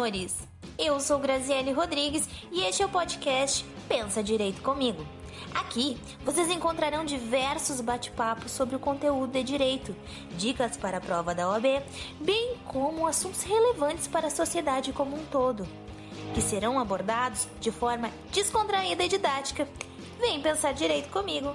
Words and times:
senhores! 0.00 0.34
Eu 0.78 0.98
sou 0.98 1.18
Graziele 1.18 1.72
Rodrigues 1.72 2.26
e 2.50 2.62
este 2.62 2.82
é 2.82 2.86
o 2.86 2.88
podcast 2.88 3.66
Pensa 3.86 4.22
Direito 4.22 4.62
Comigo. 4.62 5.04
Aqui 5.54 5.98
vocês 6.24 6.50
encontrarão 6.50 7.04
diversos 7.04 7.82
bate-papos 7.82 8.50
sobre 8.50 8.74
o 8.76 8.78
conteúdo 8.78 9.32
de 9.32 9.42
direito, 9.42 9.94
dicas 10.38 10.78
para 10.78 10.96
a 10.96 11.00
prova 11.02 11.34
da 11.34 11.50
OAB, 11.50 11.82
bem 12.18 12.56
como 12.64 13.06
assuntos 13.06 13.42
relevantes 13.42 14.08
para 14.08 14.28
a 14.28 14.30
sociedade 14.30 14.90
como 14.90 15.16
um 15.16 15.24
todo, 15.26 15.68
que 16.34 16.40
serão 16.40 16.78
abordados 16.78 17.46
de 17.60 17.70
forma 17.70 18.10
descontraída 18.32 19.04
e 19.04 19.08
didática. 19.08 19.68
Vem 20.18 20.40
pensar 20.40 20.72
direito 20.72 21.10
comigo! 21.10 21.54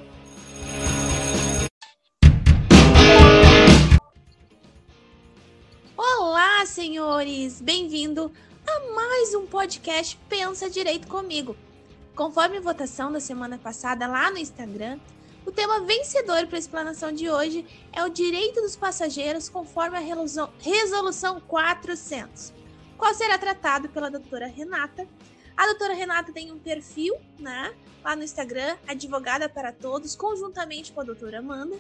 Olá, 6.65 6.73
senhores! 6.73 7.61
Bem-vindo 7.61 8.31
a 8.65 8.91
mais 8.91 9.35
um 9.35 9.45
podcast 9.45 10.17
Pensa 10.27 10.67
Direito 10.67 11.05
comigo. 11.05 11.55
Conforme 12.15 12.59
votação 12.59 13.11
da 13.11 13.19
semana 13.19 13.59
passada 13.59 14.07
lá 14.07 14.31
no 14.31 14.39
Instagram, 14.39 14.99
o 15.45 15.51
tema 15.51 15.81
vencedor 15.81 16.47
para 16.47 16.55
a 16.55 16.59
explanação 16.59 17.11
de 17.11 17.29
hoje 17.29 17.63
é 17.93 18.03
o 18.03 18.09
direito 18.09 18.61
dos 18.61 18.75
passageiros 18.75 19.47
conforme 19.47 19.95
a 19.95 20.47
resolução 20.59 21.39
400, 21.39 22.51
qual 22.97 23.13
será 23.13 23.38
tratado 23.38 23.88
pela 23.89 24.09
doutora 24.09 24.47
Renata. 24.47 25.07
A 25.55 25.67
doutora 25.67 25.93
Renata 25.93 26.33
tem 26.33 26.52
um 26.52 26.57
perfil, 26.57 27.16
né, 27.38 27.75
lá 28.03 28.16
no 28.16 28.23
Instagram, 28.23 28.75
advogada 28.88 29.47
para 29.47 29.71
todos, 29.71 30.16
conjuntamente 30.16 30.91
com 30.91 31.02
a 31.02 31.03
doutora 31.03 31.38
Amanda. 31.38 31.77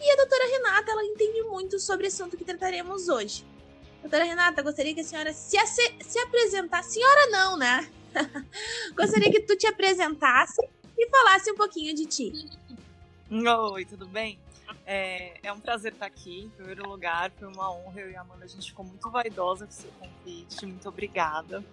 E 0.00 0.12
a 0.12 0.16
doutora 0.16 0.46
Renata, 0.52 0.92
ela 0.92 1.04
entende 1.04 1.42
muito 1.42 1.80
sobre 1.80 2.04
o 2.04 2.08
assunto 2.08 2.36
que 2.36 2.44
trataremos 2.44 3.08
hoje. 3.08 3.44
Doutora 4.04 4.24
Renata, 4.24 4.60
gostaria 4.60 4.94
que 4.94 5.00
a 5.00 5.04
senhora 5.04 5.32
se, 5.32 5.56
se 6.02 6.18
apresentasse. 6.18 6.92
Senhora 6.92 7.30
não, 7.30 7.56
né? 7.56 7.90
gostaria 8.94 9.30
que 9.30 9.40
tu 9.40 9.56
te 9.56 9.66
apresentasse 9.66 10.60
e 10.96 11.08
falasse 11.08 11.50
um 11.50 11.54
pouquinho 11.54 11.94
de 11.94 12.04
ti. 12.04 12.50
Oi, 13.30 13.84
tudo 13.86 14.06
bem? 14.06 14.38
É, 14.84 15.38
é, 15.42 15.50
um 15.50 15.58
prazer 15.58 15.94
estar 15.94 16.04
aqui. 16.04 16.42
Em 16.42 16.50
primeiro 16.50 16.86
lugar, 16.86 17.30
foi 17.30 17.48
uma 17.48 17.72
honra. 17.72 18.02
Eu 18.02 18.10
e 18.10 18.14
a 18.14 18.20
Amanda, 18.20 18.44
a 18.44 18.46
gente 18.46 18.68
ficou 18.68 18.84
muito 18.84 19.10
vaidosa 19.10 19.64
com 19.64 19.72
o 19.72 19.74
seu 19.74 19.90
convite. 19.92 20.66
Muito 20.66 20.86
obrigada. 20.86 21.64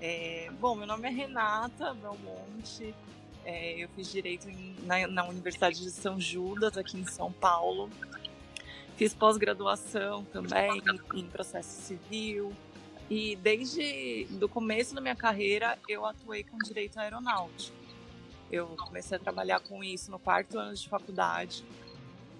É, 0.00 0.48
bom, 0.58 0.74
meu 0.74 0.86
nome 0.86 1.06
é 1.06 1.10
Renata 1.10 1.92
Belmonte. 1.92 2.94
É, 3.44 3.84
eu 3.84 3.90
fiz 3.90 4.10
direito 4.10 4.48
em, 4.48 4.74
na, 4.84 5.06
na 5.06 5.28
Universidade 5.28 5.82
de 5.82 5.90
São 5.90 6.18
Judas, 6.18 6.78
aqui 6.78 6.96
em 6.96 7.06
São 7.06 7.30
Paulo. 7.30 7.90
Fiz 8.96 9.12
pós-graduação 9.12 10.24
também 10.24 10.82
em 11.14 11.26
processo 11.26 11.82
civil. 11.82 12.52
E 13.10 13.36
desde 13.36 14.26
o 14.42 14.48
começo 14.48 14.94
da 14.94 15.00
minha 15.00 15.14
carreira, 15.14 15.78
eu 15.88 16.04
atuei 16.04 16.42
com 16.42 16.56
direito 16.58 16.98
aeronáutico. 16.98 17.76
Eu 18.50 18.68
comecei 18.68 19.16
a 19.16 19.20
trabalhar 19.20 19.60
com 19.60 19.84
isso 19.84 20.10
no 20.10 20.18
quarto 20.18 20.58
ano 20.58 20.74
de 20.74 20.88
faculdade. 20.88 21.64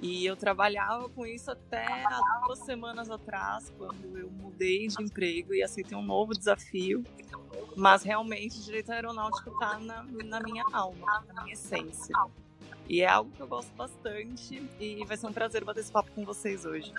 E 0.01 0.25
eu 0.27 0.37
trabalhava 0.37 1.09
com 1.09 1.27
isso 1.27 1.51
até 1.51 1.87
há 1.87 2.43
duas 2.47 2.59
semanas 2.61 3.11
atrás, 3.11 3.73
quando 3.79 4.19
eu 4.19 4.31
mudei 4.31 4.89
de 4.89 5.03
emprego 5.03 5.55
e 5.55 5.63
aceitei 5.63 5.97
um 5.97 6.03
novo 6.03 6.33
desafio. 6.33 7.05
Mas 7.77 8.03
realmente, 8.03 8.63
direito 8.63 8.91
aeronáutico 8.91 9.51
está 9.51 9.79
na, 9.79 10.03
na 10.03 10.41
minha 10.41 10.65
alma, 10.73 11.25
na 11.33 11.43
minha 11.43 11.55
essência. 11.55 12.15
E 12.89 13.03
é 13.03 13.09
algo 13.09 13.31
que 13.31 13.41
eu 13.41 13.47
gosto 13.47 13.73
bastante 13.75 14.63
e 14.79 15.05
vai 15.05 15.17
ser 15.17 15.27
um 15.27 15.33
prazer 15.33 15.65
bater 15.65 15.81
esse 15.81 15.91
papo 15.91 16.11
com 16.13 16.25
vocês 16.25 16.65
hoje. 16.65 16.93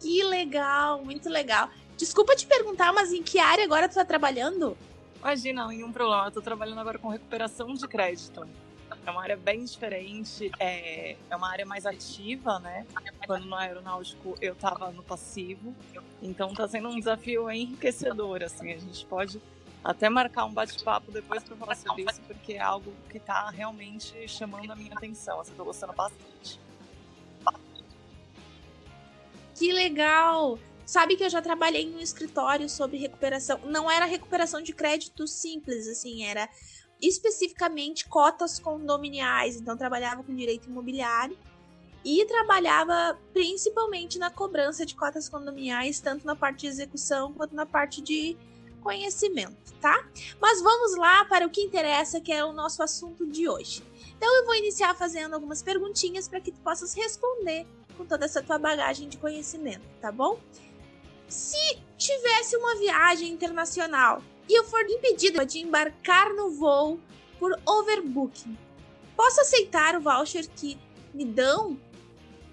Que 0.00 0.24
legal, 0.24 1.04
muito 1.04 1.28
legal. 1.28 1.70
Desculpa 1.96 2.34
te 2.34 2.46
perguntar, 2.46 2.92
mas 2.92 3.12
em 3.12 3.22
que 3.22 3.38
área 3.38 3.64
agora 3.64 3.88
tu 3.88 3.94
tá 3.94 4.04
trabalhando? 4.04 4.76
Imagina, 5.20 5.68
nenhum 5.68 5.92
problema. 5.92 6.26
Eu 6.26 6.32
tô 6.32 6.42
trabalhando 6.42 6.80
agora 6.80 6.98
com 6.98 7.08
recuperação 7.08 7.72
de 7.74 7.86
crédito. 7.86 8.44
É 9.06 9.10
uma 9.10 9.22
área 9.22 9.36
bem 9.36 9.64
diferente, 9.64 10.50
é, 10.58 11.16
é 11.30 11.36
uma 11.36 11.50
área 11.50 11.64
mais 11.64 11.86
ativa, 11.86 12.58
né? 12.58 12.86
Quando 13.26 13.46
no 13.46 13.54
aeronáutico 13.54 14.36
eu 14.40 14.54
tava 14.54 14.90
no 14.90 15.02
passivo. 15.02 15.74
Então 16.20 16.52
tá 16.52 16.66
sendo 16.66 16.88
um 16.88 16.98
desafio 16.98 17.48
enriquecedor, 17.50 18.42
assim. 18.42 18.72
A 18.72 18.78
gente 18.78 19.06
pode 19.06 19.40
até 19.84 20.08
marcar 20.08 20.44
um 20.44 20.52
bate-papo 20.52 21.10
depois 21.10 21.42
para 21.42 21.56
falar 21.56 21.76
sobre 21.76 22.02
isso, 22.02 22.20
porque 22.22 22.54
é 22.54 22.60
algo 22.60 22.92
que 23.10 23.18
está 23.18 23.50
realmente 23.50 24.28
chamando 24.28 24.70
a 24.70 24.76
minha 24.76 24.92
atenção. 24.94 25.40
Assim, 25.40 25.52
tô 25.54 25.64
gostando 25.64 25.92
bastante. 25.92 26.60
Que 29.54 29.72
legal! 29.72 30.58
Sabe 30.84 31.16
que 31.16 31.24
eu 31.24 31.30
já 31.30 31.40
trabalhei 31.40 31.82
em 31.82 31.94
um 31.94 32.00
escritório 32.00 32.68
sobre 32.68 32.96
recuperação. 32.98 33.60
Não 33.64 33.90
era 33.90 34.04
recuperação 34.04 34.60
de 34.60 34.72
crédito 34.72 35.26
simples, 35.26 35.88
assim, 35.88 36.24
era 36.24 36.48
especificamente 37.00 38.06
cotas 38.08 38.58
condominiais. 38.58 39.56
Então, 39.56 39.76
trabalhava 39.76 40.22
com 40.22 40.34
direito 40.34 40.68
imobiliário 40.68 41.36
e 42.04 42.24
trabalhava 42.26 43.18
principalmente 43.32 44.18
na 44.18 44.30
cobrança 44.30 44.84
de 44.84 44.94
cotas 44.94 45.28
condominiais, 45.28 46.00
tanto 46.00 46.26
na 46.26 46.34
parte 46.34 46.62
de 46.62 46.66
execução 46.68 47.32
quanto 47.32 47.54
na 47.54 47.64
parte 47.64 48.00
de 48.00 48.36
conhecimento, 48.82 49.72
tá? 49.80 50.06
Mas 50.40 50.60
vamos 50.60 50.96
lá 50.96 51.24
para 51.24 51.46
o 51.46 51.50
que 51.50 51.60
interessa, 51.62 52.20
que 52.20 52.32
é 52.32 52.44
o 52.44 52.52
nosso 52.52 52.82
assunto 52.82 53.26
de 53.26 53.48
hoje. 53.48 53.82
Então 54.16 54.36
eu 54.36 54.44
vou 54.44 54.54
iniciar 54.54 54.94
fazendo 54.94 55.34
algumas 55.34 55.62
perguntinhas 55.62 56.28
para 56.28 56.40
que 56.40 56.52
tu 56.52 56.60
possas 56.60 56.94
responder 56.94 57.66
com 57.96 58.04
toda 58.04 58.24
essa 58.24 58.42
tua 58.42 58.58
bagagem 58.58 59.08
de 59.08 59.16
conhecimento, 59.16 59.86
tá 60.00 60.12
bom? 60.12 60.38
Se 61.28 61.78
tivesse 61.96 62.56
uma 62.56 62.76
viagem 62.76 63.28
internacional 63.28 64.22
e 64.48 64.58
eu 64.58 64.64
for 64.64 64.82
impedida 64.88 65.46
de 65.46 65.60
embarcar 65.60 66.32
no 66.34 66.50
voo 66.50 67.00
por 67.38 67.58
overbooking, 67.66 68.56
posso 69.16 69.40
aceitar 69.40 69.96
o 69.96 70.00
voucher 70.00 70.48
que 70.50 70.78
me 71.14 71.24
dão 71.24 71.78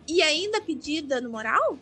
e 0.07 0.21
ainda 0.21 0.61
pedir 0.61 1.01
dano 1.01 1.29
moral? 1.29 1.77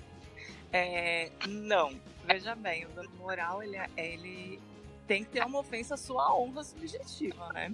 É, 0.72 1.32
não 1.48 2.08
veja 2.28 2.54
bem, 2.56 2.86
o 2.86 2.90
dano 2.90 3.10
moral, 3.18 3.64
ele, 3.64 3.78
é, 3.78 3.90
ele 3.96 4.60
tem 5.08 5.24
que 5.24 5.32
ter 5.32 5.46
uma 5.46 5.60
ofensa 5.60 5.94
à 5.94 5.98
sua 5.98 6.36
honra 6.36 6.64
subjetiva, 6.64 7.52
né? 7.54 7.72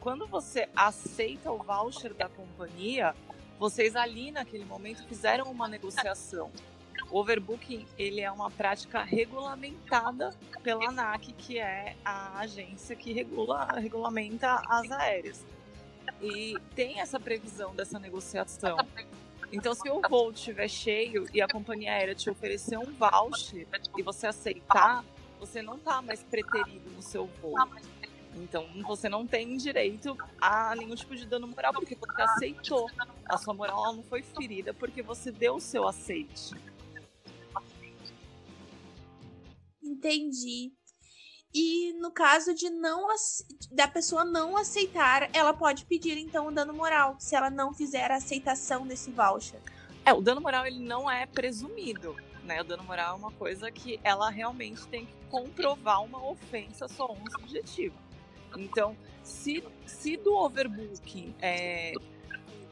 Quando 0.00 0.26
você 0.26 0.68
aceita 0.74 1.50
o 1.50 1.58
voucher 1.58 2.14
da 2.14 2.28
companhia, 2.28 3.14
vocês 3.58 3.96
ali 3.96 4.30
naquele 4.30 4.64
momento 4.64 5.06
fizeram 5.06 5.50
uma 5.50 5.68
negociação. 5.68 6.50
O 7.10 7.18
overbooking, 7.18 7.86
ele 7.98 8.20
é 8.20 8.30
uma 8.30 8.50
prática 8.50 9.02
regulamentada 9.02 10.34
pela 10.62 10.88
ANAC, 10.88 11.32
que 11.34 11.58
é 11.58 11.96
a 12.04 12.38
agência 12.38 12.96
que 12.96 13.12
regula, 13.12 13.66
regulamenta 13.78 14.62
as 14.68 14.90
aéreas. 14.90 15.44
E 16.20 16.56
tem 16.74 17.00
essa 17.00 17.20
previsão 17.20 17.74
dessa 17.74 17.98
negociação. 17.98 18.76
Então, 19.52 19.74
se 19.74 19.88
o 19.90 20.00
voo 20.08 20.30
estiver 20.32 20.68
cheio 20.68 21.26
e 21.32 21.42
a 21.42 21.46
companhia 21.46 21.92
aérea 21.92 22.14
te 22.14 22.30
oferecer 22.30 22.78
um 22.78 22.90
voucher 22.94 23.68
e 23.96 24.02
você 24.02 24.26
aceitar, 24.26 25.04
você 25.38 25.60
não 25.60 25.76
está 25.76 26.00
mais 26.00 26.22
preterido 26.22 26.90
no 26.90 27.02
seu 27.02 27.26
voo. 27.26 27.54
Então, 28.34 28.66
você 28.82 29.10
não 29.10 29.26
tem 29.26 29.56
direito 29.58 30.16
a 30.40 30.74
nenhum 30.74 30.94
tipo 30.94 31.14
de 31.14 31.26
dano 31.26 31.46
moral, 31.46 31.74
porque 31.74 31.94
você 31.94 32.22
aceitou. 32.22 32.88
A 33.26 33.36
sua 33.36 33.52
moral 33.52 33.94
não 33.94 34.02
foi 34.02 34.22
ferida 34.22 34.72
porque 34.72 35.02
você 35.02 35.30
deu 35.30 35.56
o 35.56 35.60
seu 35.60 35.86
aceite. 35.86 36.54
Entendi. 39.82 40.72
E 41.54 41.92
no 42.00 42.10
caso 42.10 42.54
de 42.54 42.70
não 42.70 43.06
da 43.70 43.86
pessoa 43.86 44.24
não 44.24 44.56
aceitar, 44.56 45.28
ela 45.34 45.52
pode 45.52 45.84
pedir 45.84 46.16
então 46.16 46.48
o 46.48 46.50
dano 46.50 46.72
moral, 46.72 47.16
se 47.18 47.36
ela 47.36 47.50
não 47.50 47.74
fizer 47.74 48.10
a 48.10 48.16
aceitação 48.16 48.86
desse 48.86 49.10
voucher. 49.10 49.60
É, 50.04 50.12
o 50.12 50.20
dano 50.20 50.40
moral 50.40 50.66
ele 50.66 50.80
não 50.80 51.10
é 51.10 51.26
presumido, 51.26 52.16
né? 52.42 52.60
O 52.62 52.64
dano 52.64 52.82
moral 52.84 53.14
é 53.14 53.18
uma 53.18 53.32
coisa 53.32 53.70
que 53.70 54.00
ela 54.02 54.30
realmente 54.30 54.86
tem 54.88 55.06
que 55.06 55.12
comprovar 55.30 56.02
uma 56.02 56.24
ofensa 56.26 56.88
só 56.88 57.12
um 57.12 57.30
subjetivo. 57.30 57.96
Então, 58.56 58.96
se, 59.22 59.62
se 59.86 60.16
do 60.16 60.34
overbooking 60.34 61.34
é, 61.40 61.92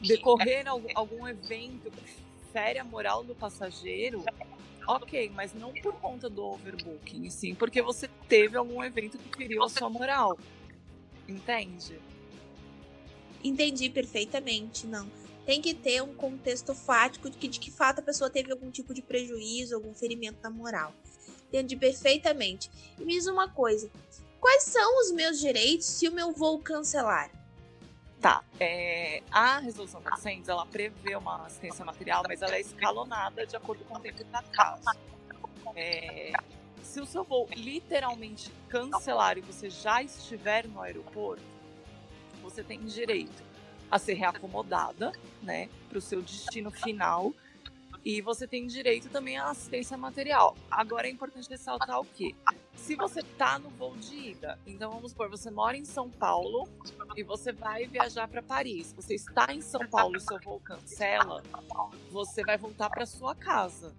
decorrer 0.01 0.67
algum, 0.67 0.89
algum 0.95 1.29
evento 1.29 1.91
que 1.91 2.21
fere 2.53 2.79
a 2.79 2.85
moral 2.85 3.23
do 3.23 3.35
passageiro, 3.35 4.25
Ok, 4.87 5.31
mas 5.35 5.55
não 5.55 5.73
por 5.75 5.95
conta 5.95 6.29
do 6.29 6.45
overbooking, 6.45 7.31
sim 7.31 7.55
porque 7.55 7.81
você 7.81 8.09
teve 8.29 8.57
algum 8.57 8.83
evento 8.83 9.19
que 9.19 9.37
feriu 9.37 9.63
a 9.63 9.69
sua 9.69 9.89
moral. 9.89 10.39
Entende? 11.29 12.01
Entendi 13.43 13.89
perfeitamente, 13.89 14.87
não. 14.87 15.09
Tem 15.47 15.61
que 15.61 15.75
ter 15.75 16.03
um 16.03 16.15
contexto 16.15 16.75
fático 16.75 17.31
de 17.31 17.39
que, 17.39 17.49
de 17.49 17.59
que 17.59 17.71
fato 17.71 18.01
a 18.01 18.03
pessoa 18.03 18.29
teve 18.29 18.53
algum 18.53 18.71
tipo 18.71 18.93
de 18.93 19.03
prejuízo, 19.03 19.75
algum 19.75 19.95
ferimento 19.95 20.39
na 20.43 20.51
moral. 20.51 20.95
Entendi 21.49 21.77
perfeitamente. 21.77 22.71
E 22.99 23.05
me 23.05 23.15
diz 23.15 23.27
uma 23.27 23.49
coisa: 23.49 23.91
quais 24.39 24.65
são 24.65 25.01
os 25.01 25.13
meus 25.13 25.41
direitos 25.41 25.87
se 25.87 26.09
o 26.09 26.13
meu 26.13 26.33
voo 26.33 26.59
cancelar? 26.61 27.40
Tá. 28.21 28.45
É, 28.59 29.23
a 29.31 29.59
resolução 29.59 30.03
400, 30.03 30.49
ela 30.49 30.67
prevê 30.67 31.17
uma 31.17 31.47
assistência 31.47 31.85
material, 31.85 32.23
mas 32.29 32.43
ela 32.43 32.55
é 32.55 32.61
escalonada 32.61 33.47
de 33.47 33.57
acordo 33.57 33.83
com 33.85 33.97
o 33.97 34.01
tempo 34.01 34.23
da 34.25 34.43
causa. 34.43 34.95
É, 35.75 36.33
se 36.83 37.01
o 37.01 37.07
seu 37.07 37.25
voo 37.25 37.49
literalmente 37.57 38.53
cancelar 38.69 39.39
e 39.39 39.41
você 39.41 39.71
já 39.71 40.03
estiver 40.03 40.67
no 40.67 40.83
aeroporto, 40.83 41.43
você 42.43 42.63
tem 42.63 42.85
direito 42.85 43.43
a 43.91 43.99
ser 43.99 44.15
reacomodada, 44.15 45.13
né, 45.43 45.69
para 45.89 45.99
o 45.99 46.01
seu 46.01 46.21
destino 46.21 46.71
final. 46.71 47.33
E 48.05 48.21
você 48.23 48.47
tem 48.47 48.67
direito 48.67 49.09
também 49.11 49.37
à 49.37 49.51
assistência 49.51 49.97
material. 49.97 50.57
Agora 50.71 51.07
é 51.07 51.11
importante 51.11 51.49
ressaltar 51.49 52.01
o 52.01 52.05
quê? 52.05 52.35
Se 52.81 52.97
você 52.97 53.23
tá 53.23 53.59
no 53.59 53.69
voo 53.71 53.95
de 53.97 54.31
ida, 54.31 54.59
então 54.67 54.91
vamos 54.91 55.13
supor, 55.13 55.29
você 55.29 55.49
mora 55.51 55.77
em 55.77 55.85
São 55.85 56.11
Paulo 56.11 56.67
e 57.15 57.23
você 57.23 57.53
vai 57.53 57.87
viajar 57.87 58.27
para 58.27 58.43
Paris. 58.43 58.93
Você 58.95 59.15
está 59.15 59.53
em 59.53 59.61
São 59.61 59.87
Paulo 59.87 60.17
e 60.17 60.21
seu 60.21 60.41
voo 60.41 60.59
cancela, 60.59 61.43
você 62.11 62.43
vai 62.43 62.59
voltar 62.59 62.91
para 62.91 63.07
sua 63.07 63.35
casa. 63.35 63.95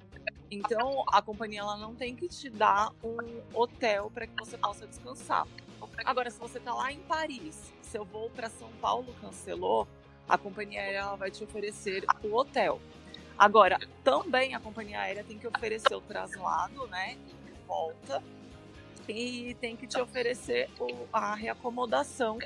Então, 0.50 1.06
a 1.08 1.22
companhia 1.22 1.62
ela 1.62 1.78
não 1.78 1.96
tem 1.96 2.16
que 2.16 2.28
te 2.28 2.50
dar 2.50 2.92
um 3.02 3.18
hotel 3.54 4.12
para 4.12 4.28
que 4.28 4.34
você 4.38 4.58
possa 4.58 4.86
descansar. 4.86 5.48
Agora, 6.04 6.30
se 6.30 6.40
você 6.40 6.58
está 6.58 6.74
lá 6.74 6.92
em 6.92 7.00
Paris, 7.00 7.72
seu 7.82 8.04
voo 8.04 8.30
para 8.32 8.50
São 8.50 8.70
Paulo 8.82 9.16
cancelou, 9.22 9.88
a 10.28 10.38
companhia 10.38 10.82
aérea 10.82 11.00
ela 11.00 11.16
vai 11.16 11.32
te 11.32 11.44
oferecer 11.44 12.04
o 12.24 12.36
hotel. 12.36 12.82
Agora, 13.38 13.80
também 14.04 14.54
a 14.54 14.60
companhia 14.60 15.00
aérea 15.00 15.24
tem 15.24 15.38
que 15.38 15.48
oferecer 15.48 15.96
o 15.96 16.02
traslado, 16.02 16.88
né, 16.88 17.16
de 17.26 17.54
volta, 17.66 18.22
e 19.12 19.54
tem 19.56 19.76
que 19.76 19.88
te 19.88 20.00
oferecer 20.00 20.70
a 21.12 21.36
reacomodação 21.36 22.40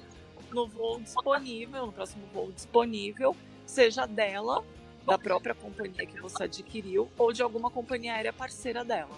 no 0.51 0.67
voo 0.67 0.99
disponível, 0.99 1.85
no 1.87 1.91
próximo 1.91 2.25
voo 2.33 2.51
disponível, 2.51 3.35
seja 3.65 4.05
dela 4.05 4.63
da 5.05 5.17
própria 5.17 5.53
companhia 5.53 6.05
que 6.05 6.19
você 6.19 6.43
adquiriu 6.43 7.09
ou 7.17 7.31
de 7.31 7.43
alguma 7.43 7.69
companhia 7.69 8.13
aérea 8.13 8.33
parceira 8.33 8.83
dela. 8.83 9.15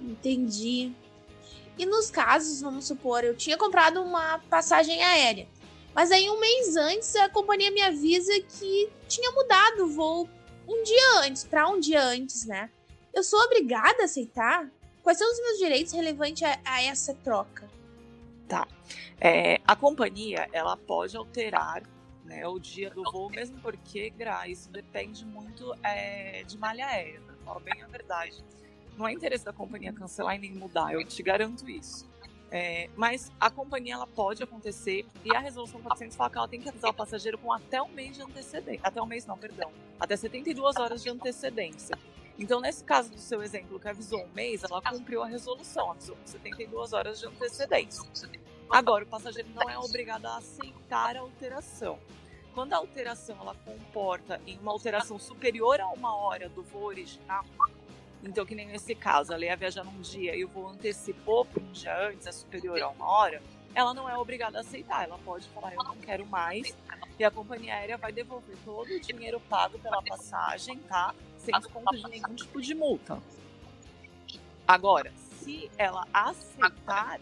Entendi. 0.00 0.92
E 1.76 1.86
nos 1.86 2.10
casos, 2.10 2.60
vamos 2.60 2.86
supor, 2.86 3.24
eu 3.24 3.36
tinha 3.36 3.56
comprado 3.56 4.02
uma 4.02 4.38
passagem 4.50 5.02
aérea, 5.02 5.46
mas 5.94 6.10
aí 6.10 6.28
um 6.30 6.40
mês 6.40 6.76
antes 6.76 7.14
a 7.16 7.28
companhia 7.28 7.70
me 7.70 7.82
avisa 7.82 8.32
que 8.40 8.90
tinha 9.08 9.30
mudado 9.32 9.84
o 9.84 9.88
voo 9.88 10.28
um 10.66 10.82
dia 10.82 11.20
antes, 11.20 11.44
para 11.44 11.68
um 11.68 11.80
dia 11.80 12.02
antes, 12.02 12.46
né? 12.46 12.70
Eu 13.12 13.24
sou 13.24 13.40
obrigada 13.40 14.02
a 14.02 14.04
aceitar? 14.04 14.70
Quais 15.10 15.18
são 15.18 15.28
os 15.28 15.40
meus 15.40 15.58
direitos 15.58 15.92
relevantes 15.92 16.40
a, 16.44 16.56
a 16.64 16.82
essa 16.84 17.12
troca? 17.12 17.68
Tá. 18.46 18.68
É, 19.20 19.60
a 19.66 19.74
companhia, 19.74 20.48
ela 20.52 20.76
pode 20.76 21.16
alterar 21.16 21.82
né, 22.24 22.46
o 22.46 22.60
dia 22.60 22.90
do 22.90 23.02
voo, 23.02 23.28
mesmo 23.28 23.58
porque, 23.60 24.10
Gra, 24.10 24.46
isso 24.46 24.70
depende 24.70 25.24
muito 25.24 25.74
é, 25.82 26.44
de 26.44 26.56
malha 26.56 26.86
aérea, 26.86 27.20
pra 27.22 27.34
falar 27.44 27.58
bem 27.58 27.82
a 27.82 27.88
verdade. 27.88 28.44
Não 28.96 29.08
é 29.08 29.12
interesse 29.12 29.44
da 29.44 29.52
companhia 29.52 29.92
cancelar 29.92 30.36
e 30.36 30.38
nem 30.38 30.52
mudar, 30.52 30.94
eu 30.94 31.04
te 31.04 31.24
garanto 31.24 31.68
isso. 31.68 32.08
É, 32.52 32.88
mas 32.94 33.32
a 33.40 33.50
companhia 33.50 33.94
ela 33.94 34.06
pode 34.06 34.44
acontecer 34.44 35.04
e 35.24 35.34
a 35.34 35.40
resolução 35.40 35.82
400 35.82 36.16
fala 36.16 36.30
que 36.30 36.38
ela 36.38 36.48
tem 36.48 36.60
que 36.60 36.68
avisar 36.68 36.90
o 36.92 36.94
passageiro 36.94 37.36
com 37.36 37.52
até 37.52 37.82
um 37.82 37.88
mês 37.88 38.14
de 38.14 38.22
antecedência. 38.22 38.80
Até 38.80 39.02
um 39.02 39.06
mês 39.06 39.26
não, 39.26 39.36
perdão. 39.36 39.72
Até 39.98 40.16
72 40.16 40.76
horas 40.76 41.02
de 41.02 41.10
antecedência. 41.10 41.98
Então, 42.40 42.58
nesse 42.58 42.82
caso 42.82 43.10
do 43.10 43.18
seu 43.18 43.42
exemplo, 43.42 43.78
que 43.78 43.86
avisou 43.86 44.24
um 44.24 44.28
mês, 44.28 44.64
ela 44.64 44.80
cumpriu 44.80 45.22
a 45.22 45.26
resolução, 45.26 45.90
avisou 45.90 46.16
com 46.16 46.26
72 46.26 46.94
horas 46.94 47.20
de 47.20 47.26
antecedência. 47.26 48.02
Agora, 48.70 49.04
o 49.04 49.06
passageiro 49.06 49.50
não 49.50 49.68
é 49.68 49.78
obrigado 49.78 50.24
a 50.24 50.38
aceitar 50.38 51.18
a 51.18 51.20
alteração. 51.20 51.98
Quando 52.54 52.72
a 52.72 52.78
alteração 52.78 53.36
ela 53.38 53.54
comporta 53.54 54.40
em 54.46 54.58
uma 54.58 54.72
alteração 54.72 55.18
superior 55.18 55.82
a 55.82 55.88
uma 55.88 56.16
hora 56.16 56.48
do 56.48 56.62
voo 56.62 56.84
original, 56.84 57.44
então 58.22 58.46
que 58.46 58.54
nem 58.54 58.68
nesse 58.68 58.94
caso, 58.94 59.34
ela 59.34 59.44
ia 59.44 59.54
viajar 59.54 59.84
num 59.84 60.00
dia 60.00 60.34
e 60.34 60.42
o 60.42 60.48
voo 60.48 60.68
antecipou 60.68 61.44
para 61.44 61.62
um 61.62 61.72
dia 61.72 62.08
antes, 62.08 62.26
é 62.26 62.32
superior 62.32 62.80
a 62.80 62.88
uma 62.88 63.06
hora, 63.06 63.42
ela 63.74 63.92
não 63.92 64.08
é 64.08 64.16
obrigada 64.16 64.56
a 64.56 64.60
aceitar. 64.62 65.04
Ela 65.04 65.18
pode 65.18 65.46
falar, 65.50 65.74
eu 65.74 65.84
não 65.84 65.96
quero 65.96 66.24
mais, 66.24 66.74
e 67.18 67.22
a 67.22 67.30
companhia 67.30 67.74
aérea 67.74 67.98
vai 67.98 68.12
devolver 68.12 68.56
todo 68.64 68.88
o 68.88 68.98
dinheiro 69.00 69.38
pago 69.40 69.78
pela 69.78 70.02
passagem, 70.02 70.78
tá? 70.88 71.14
Sem 71.40 71.58
desconto 71.58 71.96
de 71.96 72.08
nenhum 72.08 72.34
tipo 72.34 72.60
de 72.60 72.74
multa. 72.74 73.20
Agora, 74.66 75.12
se 75.40 75.70
ela 75.76 76.06
aceitar, 76.12 77.20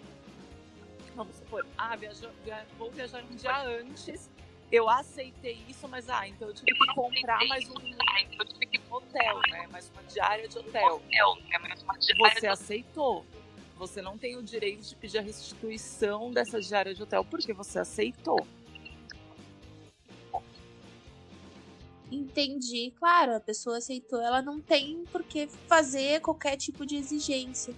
vamos 1.15 1.37
supor, 1.37 1.67
ah, 1.76 1.97
viajou, 1.97 2.31
vou 2.79 2.91
viajar 2.91 3.23
um 3.25 3.35
dia 3.37 3.59
antes 3.62 4.29
eu 4.70 4.88
aceitei 4.88 5.59
isso, 5.67 5.88
mas 5.88 6.09
ah, 6.11 6.29
então 6.29 6.49
eu 6.49 6.55
tive 6.55 6.73
que 6.73 6.94
comprar 6.94 7.43
mais 7.47 7.67
um 7.70 8.94
hotel, 8.94 9.41
né? 9.50 9.67
Mais 9.70 9.91
uma 9.91 10.03
diária 10.05 10.47
de 10.47 10.59
hotel. 10.59 11.03
Você 12.19 12.47
aceitou. 12.47 13.25
Você 13.76 14.03
não 14.03 14.19
tem 14.19 14.37
o 14.37 14.43
direito 14.43 14.82
de 14.82 14.94
pedir 14.97 15.19
a 15.19 15.23
restituição 15.23 16.31
dessa 16.32 16.61
diária 16.61 16.94
de 16.94 17.03
hotel 17.03 17.25
porque 17.25 17.53
você 17.53 17.79
aceitou. 17.79 18.47
Entendi. 22.10 22.93
Claro, 22.99 23.37
a 23.37 23.40
pessoa 23.40 23.78
aceitou, 23.78 24.20
ela 24.20 24.40
não 24.40 24.60
tem 24.60 25.05
por 25.12 25.22
que 25.22 25.46
fazer 25.66 26.20
qualquer 26.20 26.56
tipo 26.56 26.87
de 26.87 26.96
exigência. 26.96 27.75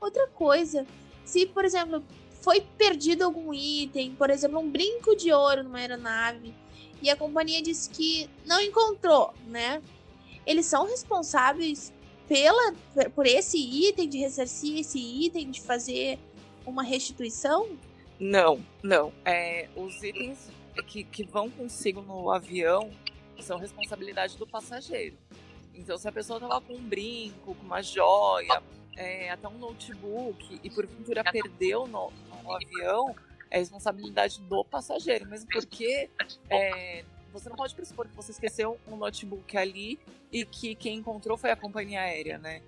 Outra 0.00 0.26
coisa, 0.28 0.86
se, 1.24 1.46
por 1.46 1.64
exemplo, 1.64 2.02
foi 2.42 2.60
perdido 2.60 3.24
algum 3.24 3.52
item, 3.52 4.14
por 4.14 4.30
exemplo, 4.30 4.58
um 4.58 4.70
brinco 4.70 5.16
de 5.16 5.32
ouro 5.32 5.64
numa 5.64 5.78
aeronave, 5.78 6.54
e 7.02 7.10
a 7.10 7.16
companhia 7.16 7.62
disse 7.62 7.90
que 7.90 8.28
não 8.44 8.60
encontrou, 8.60 9.34
né? 9.46 9.82
Eles 10.46 10.66
são 10.66 10.86
responsáveis 10.86 11.92
pela, 12.28 12.74
por 13.14 13.26
esse 13.26 13.58
item, 13.58 14.08
de 14.08 14.18
ressarcir 14.18 14.78
esse 14.78 14.98
item, 14.98 15.50
de 15.50 15.60
fazer 15.60 16.18
uma 16.64 16.82
restituição? 16.82 17.76
Não, 18.18 18.64
não. 18.82 19.12
É, 19.24 19.68
os 19.76 20.02
itens 20.02 20.50
que, 20.86 21.04
que 21.04 21.24
vão 21.24 21.50
consigo 21.50 22.00
no 22.02 22.30
avião 22.30 22.90
são 23.42 23.58
responsabilidade 23.58 24.36
do 24.36 24.46
passageiro. 24.46 25.16
Então, 25.74 25.98
se 25.98 26.08
a 26.08 26.12
pessoa 26.12 26.38
estava 26.38 26.60
com 26.60 26.74
um 26.74 26.82
brinco, 26.82 27.54
com 27.54 27.62
uma 27.64 27.82
joia, 27.82 28.62
é, 28.96 29.30
até 29.30 29.46
um 29.46 29.58
notebook 29.58 30.60
e 30.62 30.70
porventura 30.70 31.22
perdeu 31.22 31.86
no, 31.86 32.10
no 32.42 32.52
avião, 32.52 33.14
é 33.50 33.58
responsabilidade 33.58 34.40
do 34.42 34.64
passageiro, 34.64 35.26
mesmo 35.26 35.48
porque 35.50 36.10
é, 36.50 37.04
você 37.32 37.48
não 37.48 37.56
pode 37.56 37.74
pressupor 37.74 38.08
que 38.08 38.16
você 38.16 38.32
esqueceu 38.32 38.78
um 38.88 38.96
notebook 38.96 39.56
ali 39.56 39.98
e 40.32 40.44
que 40.44 40.74
quem 40.74 40.96
encontrou 40.96 41.36
foi 41.36 41.50
a 41.50 41.56
companhia 41.56 42.00
aérea, 42.00 42.38
né? 42.38 42.62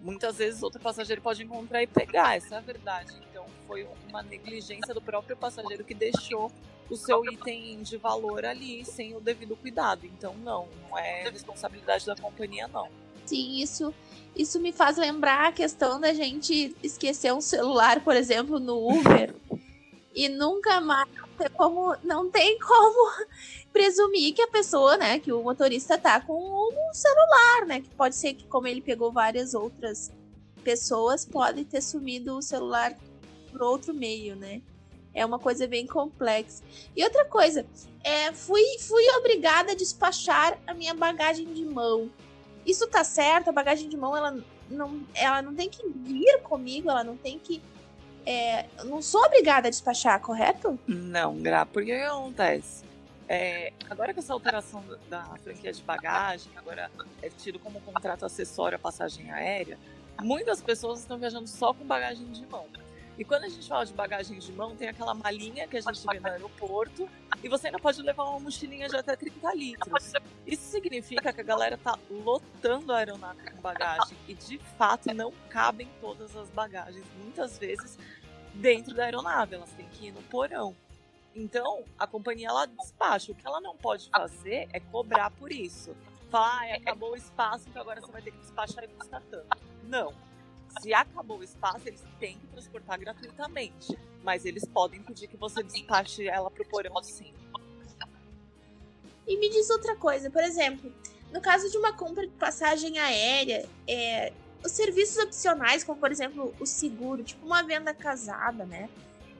Muitas 0.00 0.38
vezes 0.38 0.62
outro 0.62 0.80
passageiro 0.80 1.20
pode 1.20 1.42
encontrar 1.42 1.82
e 1.82 1.86
pegar, 1.86 2.36
essa 2.36 2.54
é 2.54 2.58
a 2.58 2.60
verdade. 2.60 3.12
Então 3.30 3.44
foi 3.66 3.86
uma 4.08 4.22
negligência 4.22 4.94
do 4.94 5.00
próprio 5.00 5.36
passageiro 5.36 5.84
que 5.84 5.94
deixou 5.94 6.50
o 6.92 6.96
seu 6.96 7.24
item 7.24 7.82
de 7.82 7.96
valor 7.96 8.44
ali 8.44 8.84
sem 8.84 9.16
o 9.16 9.20
devido 9.20 9.56
cuidado. 9.56 10.04
Então 10.04 10.34
não, 10.44 10.68
não 10.82 10.98
é 10.98 11.28
responsabilidade 11.30 12.04
da 12.04 12.14
companhia 12.14 12.68
não. 12.68 12.86
Sim, 13.24 13.60
isso 13.60 13.94
isso 14.36 14.60
me 14.60 14.72
faz 14.72 14.96
lembrar 14.96 15.48
a 15.48 15.52
questão 15.52 16.00
da 16.00 16.12
gente 16.12 16.74
esquecer 16.82 17.32
um 17.32 17.40
celular, 17.40 18.02
por 18.02 18.16
exemplo, 18.16 18.58
no 18.58 18.90
Uber 18.90 19.34
e 20.14 20.28
nunca 20.28 20.80
mais 20.80 21.08
como 21.56 21.96
não 22.04 22.30
tem 22.30 22.58
como 22.58 23.12
presumir 23.72 24.34
que 24.34 24.42
a 24.42 24.48
pessoa, 24.48 24.96
né, 24.96 25.18
que 25.18 25.32
o 25.32 25.42
motorista 25.42 25.98
tá 25.98 26.20
com 26.20 26.34
um 26.34 26.94
celular, 26.94 27.66
né, 27.66 27.80
que 27.80 27.88
pode 27.90 28.14
ser 28.14 28.34
que 28.34 28.46
como 28.46 28.66
ele 28.66 28.80
pegou 28.80 29.10
várias 29.10 29.54
outras 29.54 30.12
pessoas, 30.62 31.24
pode 31.24 31.64
ter 31.64 31.80
sumido 31.80 32.36
o 32.36 32.42
celular 32.42 32.96
por 33.50 33.62
outro 33.62 33.92
meio, 33.92 34.36
né? 34.36 34.62
É 35.14 35.24
uma 35.24 35.38
coisa 35.38 35.66
bem 35.66 35.86
complexa. 35.86 36.62
E 36.96 37.04
outra 37.04 37.24
coisa, 37.24 37.66
é, 38.02 38.32
fui, 38.32 38.62
fui 38.80 39.04
obrigada 39.18 39.72
a 39.72 39.74
despachar 39.74 40.58
a 40.66 40.74
minha 40.74 40.94
bagagem 40.94 41.52
de 41.52 41.64
mão. 41.64 42.10
Isso 42.64 42.86
tá 42.86 43.04
certo, 43.04 43.48
a 43.48 43.52
bagagem 43.52 43.88
de 43.88 43.96
mão 43.96 44.16
ela 44.16 44.42
não, 44.70 45.02
ela 45.14 45.42
não 45.42 45.54
tem 45.54 45.68
que 45.68 45.86
vir 45.88 46.40
comigo, 46.42 46.90
ela 46.90 47.04
não 47.04 47.16
tem 47.16 47.38
que. 47.38 47.62
É, 48.24 48.66
não 48.84 49.02
sou 49.02 49.22
obrigada 49.24 49.66
a 49.66 49.70
despachar, 49.70 50.20
correto? 50.20 50.78
Não, 50.86 51.36
Gra, 51.42 51.66
porque 51.66 51.92
o 51.92 51.98
que 51.98 52.02
acontece? 52.02 52.84
É, 53.28 53.72
agora 53.88 54.12
que 54.12 54.20
essa 54.20 54.32
alteração 54.32 54.84
da 55.08 55.24
franquia 55.42 55.72
de 55.72 55.82
bagagem 55.82 56.52
agora 56.56 56.90
é 57.20 57.28
tido 57.30 57.58
como 57.58 57.80
contrato 57.80 58.24
acessório 58.24 58.76
à 58.76 58.78
passagem 58.78 59.30
aérea, 59.30 59.78
muitas 60.20 60.60
pessoas 60.60 61.00
estão 61.00 61.18
viajando 61.18 61.48
só 61.48 61.72
com 61.72 61.84
bagagem 61.84 62.26
de 62.26 62.44
mão. 62.46 62.66
E 63.18 63.24
quando 63.24 63.44
a 63.44 63.48
gente 63.48 63.68
fala 63.68 63.84
de 63.84 63.92
bagagem 63.92 64.38
de 64.38 64.52
mão, 64.52 64.74
tem 64.74 64.88
aquela 64.88 65.14
malinha 65.14 65.68
que 65.68 65.76
a 65.76 65.80
gente 65.80 66.00
vê 66.06 66.18
no 66.18 66.26
aeroporto 66.28 67.08
e 67.42 67.48
você 67.48 67.66
ainda 67.66 67.78
pode 67.78 68.00
levar 68.00 68.24
uma 68.24 68.40
mochilinha 68.40 68.88
de 68.88 68.96
até 68.96 69.14
30 69.14 69.54
litros. 69.54 70.12
Isso 70.46 70.70
significa 70.70 71.32
que 71.32 71.40
a 71.40 71.44
galera 71.44 71.76
tá 71.76 71.98
lotando 72.10 72.92
a 72.92 72.98
aeronave 72.98 73.50
com 73.50 73.60
bagagem 73.60 74.16
e 74.26 74.34
de 74.34 74.58
fato 74.78 75.12
não 75.12 75.32
cabem 75.50 75.88
todas 76.00 76.34
as 76.34 76.48
bagagens, 76.50 77.04
muitas 77.22 77.58
vezes 77.58 77.98
dentro 78.54 78.94
da 78.94 79.04
aeronave, 79.04 79.54
elas 79.54 79.70
têm 79.70 79.86
que 79.88 80.06
ir 80.06 80.12
no 80.12 80.22
porão. 80.22 80.74
Então, 81.34 81.84
a 81.98 82.06
companhia 82.06 82.48
ela 82.48 82.66
despacha. 82.66 83.32
O 83.32 83.34
que 83.34 83.46
ela 83.46 83.60
não 83.60 83.76
pode 83.76 84.08
fazer 84.10 84.68
é 84.72 84.80
cobrar 84.80 85.30
por 85.30 85.50
isso. 85.50 85.96
falar, 86.30 86.62
ah, 86.62 86.76
acabou 86.76 87.12
o 87.12 87.16
espaço, 87.16 87.68
então 87.68 87.82
agora 87.82 88.00
você 88.00 88.10
vai 88.10 88.22
ter 88.22 88.30
que 88.30 88.38
despachar 88.38 88.84
e 88.84 88.88
custa 88.88 89.22
tanto. 89.30 89.58
Não. 89.84 90.14
Se 90.80 90.92
acabou 90.94 91.38
o 91.38 91.44
espaço, 91.44 91.86
eles 91.86 92.02
têm 92.18 92.38
que 92.38 92.46
transportar 92.48 92.98
gratuitamente. 92.98 93.96
Mas 94.22 94.44
eles 94.44 94.64
podem 94.64 95.02
pedir 95.02 95.26
que 95.26 95.36
você 95.36 95.62
despache 95.62 96.28
ela 96.28 96.50
pro 96.50 96.64
porão 96.64 97.02
sim. 97.02 97.32
E 99.26 99.36
me 99.36 99.48
diz 99.50 99.70
outra 99.70 99.96
coisa, 99.96 100.30
por 100.30 100.42
exemplo, 100.42 100.92
no 101.32 101.40
caso 101.40 101.70
de 101.70 101.76
uma 101.76 101.92
compra 101.92 102.26
de 102.26 102.32
passagem 102.34 102.98
aérea, 102.98 103.66
é, 103.86 104.32
os 104.64 104.72
serviços 104.72 105.22
opcionais, 105.22 105.82
como 105.82 105.98
por 105.98 106.10
exemplo 106.10 106.54
o 106.60 106.66
seguro, 106.66 107.22
tipo 107.22 107.44
uma 107.46 107.62
venda 107.62 107.94
casada, 107.94 108.64
né? 108.64 108.88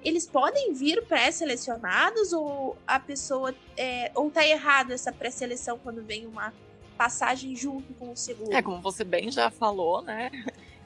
Eles 0.05 0.27
podem 0.27 0.73
vir 0.73 1.05
pré-selecionados 1.05 2.33
ou 2.33 2.77
a 2.87 2.99
pessoa. 2.99 3.55
É, 3.77 4.11
ou 4.15 4.31
tá 4.31 4.45
errado 4.45 4.93
essa 4.93 5.13
pré-seleção 5.13 5.79
quando 5.79 6.03
vem 6.03 6.27
uma 6.27 6.53
passagem 6.97 7.55
junto 7.55 7.95
com 7.95 8.11
o 8.11 8.17
seguro? 8.17 8.53
É, 8.53 8.61
como 8.63 8.81
você 8.81 9.05
bem 9.05 9.31
já 9.31 9.49
falou, 9.49 10.03
né? 10.03 10.31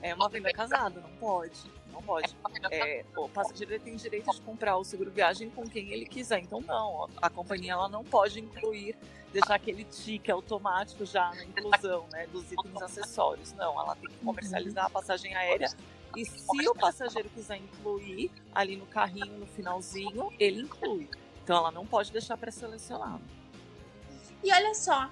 É 0.03 0.15
uma 0.15 0.29
venda 0.29 0.53
casada, 0.53 1.01
não 1.01 1.11
pode 1.17 1.71
não 1.97 2.03
pode. 2.03 2.37
É, 2.71 3.05
o 3.17 3.29
passageiro 3.29 3.81
tem 3.81 3.97
direito 3.97 4.31
de 4.31 4.41
comprar 4.43 4.77
o 4.77 4.85
seguro 4.85 5.11
viagem 5.11 5.49
com 5.51 5.69
quem 5.69 5.93
ele 5.93 6.05
quiser. 6.05 6.41
Então, 6.41 6.61
não, 6.61 7.09
a 7.21 7.31
companhia 7.31 7.73
ela 7.73 7.89
não 7.89 8.05
pode 8.05 8.39
incluir, 8.39 8.97
deixar 9.33 9.55
aquele 9.55 9.85
tique 9.85 10.31
automático 10.31 11.05
já 11.07 11.35
na 11.35 11.45
inclusão 11.45 12.07
né, 12.13 12.27
dos 12.27 12.53
itens 12.53 12.83
acessórios. 12.83 13.53
Não, 13.55 13.81
ela 13.81 13.97
tem 13.97 14.11
que 14.11 14.17
comercializar 14.19 14.87
a 14.87 14.91
passagem 14.91 15.35
aérea. 15.35 15.69
E 16.15 16.25
se 16.25 16.69
o 16.69 16.75
passageiro 16.75 17.29
quiser 17.31 17.57
incluir 17.57 18.31
ali 18.55 18.77
no 18.77 18.87
carrinho, 18.87 19.39
no 19.39 19.47
finalzinho, 19.47 20.33
ele 20.39 20.63
inclui. 20.63 21.09
Então, 21.43 21.57
ela 21.57 21.71
não 21.71 21.87
pode 21.87 22.13
deixar 22.13 22.37
pré-selecionado. 22.37 23.23
E 24.43 24.53
olha 24.53 24.75
só, 24.75 25.11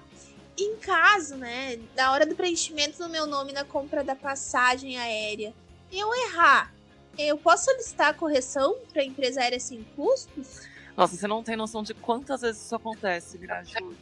em 0.57 0.77
caso, 0.77 1.35
né, 1.35 1.77
da 1.95 2.11
hora 2.11 2.25
do 2.25 2.35
preenchimento 2.35 2.97
do 2.97 3.09
meu 3.09 3.25
nome 3.25 3.51
na 3.51 3.65
compra 3.65 4.03
da 4.03 4.15
passagem 4.15 4.97
aérea, 4.97 5.53
eu 5.91 6.13
errar, 6.13 6.73
eu 7.17 7.37
posso 7.37 7.65
solicitar 7.65 8.09
a 8.09 8.13
correção 8.13 8.75
para 8.91 9.01
a 9.01 9.05
empresa 9.05 9.41
aérea 9.41 9.59
sem 9.59 9.83
custos? 9.95 10.67
Nossa, 10.95 11.15
você 11.15 11.27
não 11.27 11.43
tem 11.43 11.55
noção 11.55 11.83
de 11.83 11.93
quantas 11.93 12.41
vezes 12.41 12.61
isso 12.61 12.75
acontece, 12.75 13.37
Júlio. 13.37 13.97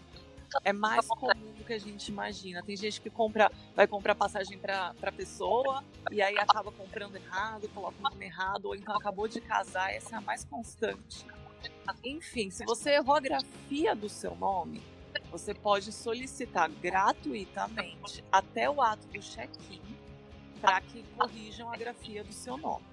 É 0.64 0.72
mais 0.72 1.08
comum 1.08 1.52
do 1.58 1.64
que 1.64 1.74
a 1.74 1.80
gente 1.80 2.10
imagina. 2.10 2.62
Tem 2.62 2.78
gente 2.78 3.02
que 3.02 3.10
compra, 3.10 3.52
vai 3.76 3.88
comprar 3.88 4.14
passagem 4.14 4.60
para 4.60 4.94
a 5.02 5.12
pessoa 5.12 5.84
e 6.12 6.22
aí 6.22 6.38
acaba 6.38 6.72
comprando 6.72 7.16
errado, 7.16 7.68
coloca 7.70 7.96
o 8.00 8.04
nome 8.04 8.26
errado, 8.26 8.66
ou 8.66 8.76
então 8.76 8.96
acabou 8.96 9.28
de 9.28 9.42
casar. 9.42 9.92
Essa 9.92 10.16
é 10.16 10.18
a 10.20 10.22
mais 10.22 10.46
constante. 10.46 11.26
Enfim, 12.04 12.52
se 12.52 12.64
você 12.66 12.92
errou 12.92 13.16
a 13.16 13.20
grafia 13.20 13.96
do 13.96 14.08
seu 14.08 14.36
nome, 14.36 14.84
você 15.34 15.52
pode 15.52 15.92
solicitar 15.92 16.70
gratuitamente 16.70 18.24
até 18.32 18.70
o 18.70 18.80
ato 18.80 19.08
do 19.08 19.20
check-in 19.20 19.82
para 20.62 20.80
que 20.80 21.04
corrijam 21.18 21.74
a 21.74 21.76
grafia 21.76 22.24
do 22.24 22.32
seu 22.32 22.56
nome. 22.56 22.86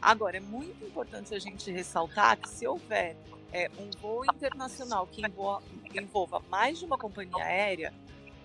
Agora, 0.00 0.36
é 0.36 0.40
muito 0.40 0.84
importante 0.84 1.34
a 1.34 1.38
gente 1.38 1.70
ressaltar 1.70 2.36
que 2.36 2.50
se 2.50 2.66
houver 2.66 3.16
é, 3.50 3.70
um 3.78 3.88
voo 4.02 4.22
internacional 4.26 5.06
que 5.06 5.26
envolva, 5.26 5.62
envolva 5.94 6.40
mais 6.50 6.78
de 6.78 6.84
uma 6.84 6.98
companhia 6.98 7.42
aérea, 7.42 7.94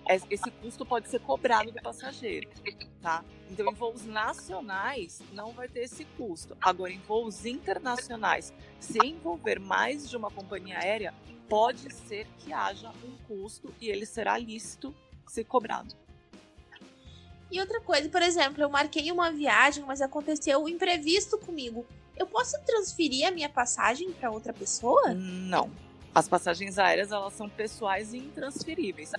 é, 0.08 0.16
esse 0.30 0.50
custo 0.50 0.86
pode 0.86 1.10
ser 1.10 1.20
cobrado 1.20 1.70
do 1.70 1.82
passageiro, 1.82 2.48
tá? 3.02 3.22
Então, 3.50 3.70
em 3.70 3.74
voos 3.74 4.06
nacionais, 4.06 5.20
não 5.32 5.52
vai 5.52 5.68
ter 5.68 5.80
esse 5.80 6.06
custo. 6.16 6.56
Agora, 6.62 6.90
em 6.90 7.00
voos 7.00 7.44
internacionais, 7.44 8.54
se 8.80 8.98
envolver 9.04 9.60
mais 9.60 10.08
de 10.08 10.16
uma 10.16 10.30
companhia 10.30 10.78
aérea, 10.78 11.12
pode 11.48 11.92
ser 11.92 12.26
que 12.38 12.52
haja 12.52 12.90
um 13.04 13.16
custo 13.26 13.74
e 13.80 13.88
ele 13.88 14.06
será 14.06 14.36
lícito 14.38 14.94
ser 15.26 15.44
cobrado. 15.44 15.94
E 17.50 17.60
outra 17.60 17.80
coisa, 17.80 18.08
por 18.08 18.20
exemplo, 18.20 18.62
eu 18.62 18.68
marquei 18.68 19.10
uma 19.10 19.32
viagem, 19.32 19.84
mas 19.86 20.02
aconteceu 20.02 20.62
um 20.62 20.68
imprevisto 20.68 21.38
comigo. 21.38 21.86
Eu 22.16 22.26
posso 22.26 22.60
transferir 22.64 23.26
a 23.26 23.30
minha 23.30 23.48
passagem 23.48 24.12
para 24.12 24.30
outra 24.30 24.52
pessoa? 24.52 25.14
Não. 25.14 25.70
As 26.14 26.28
passagens 26.28 26.78
aéreas, 26.78 27.10
elas 27.10 27.32
são 27.32 27.48
pessoais 27.48 28.12
e 28.12 28.18
intransferíveis. 28.18 29.12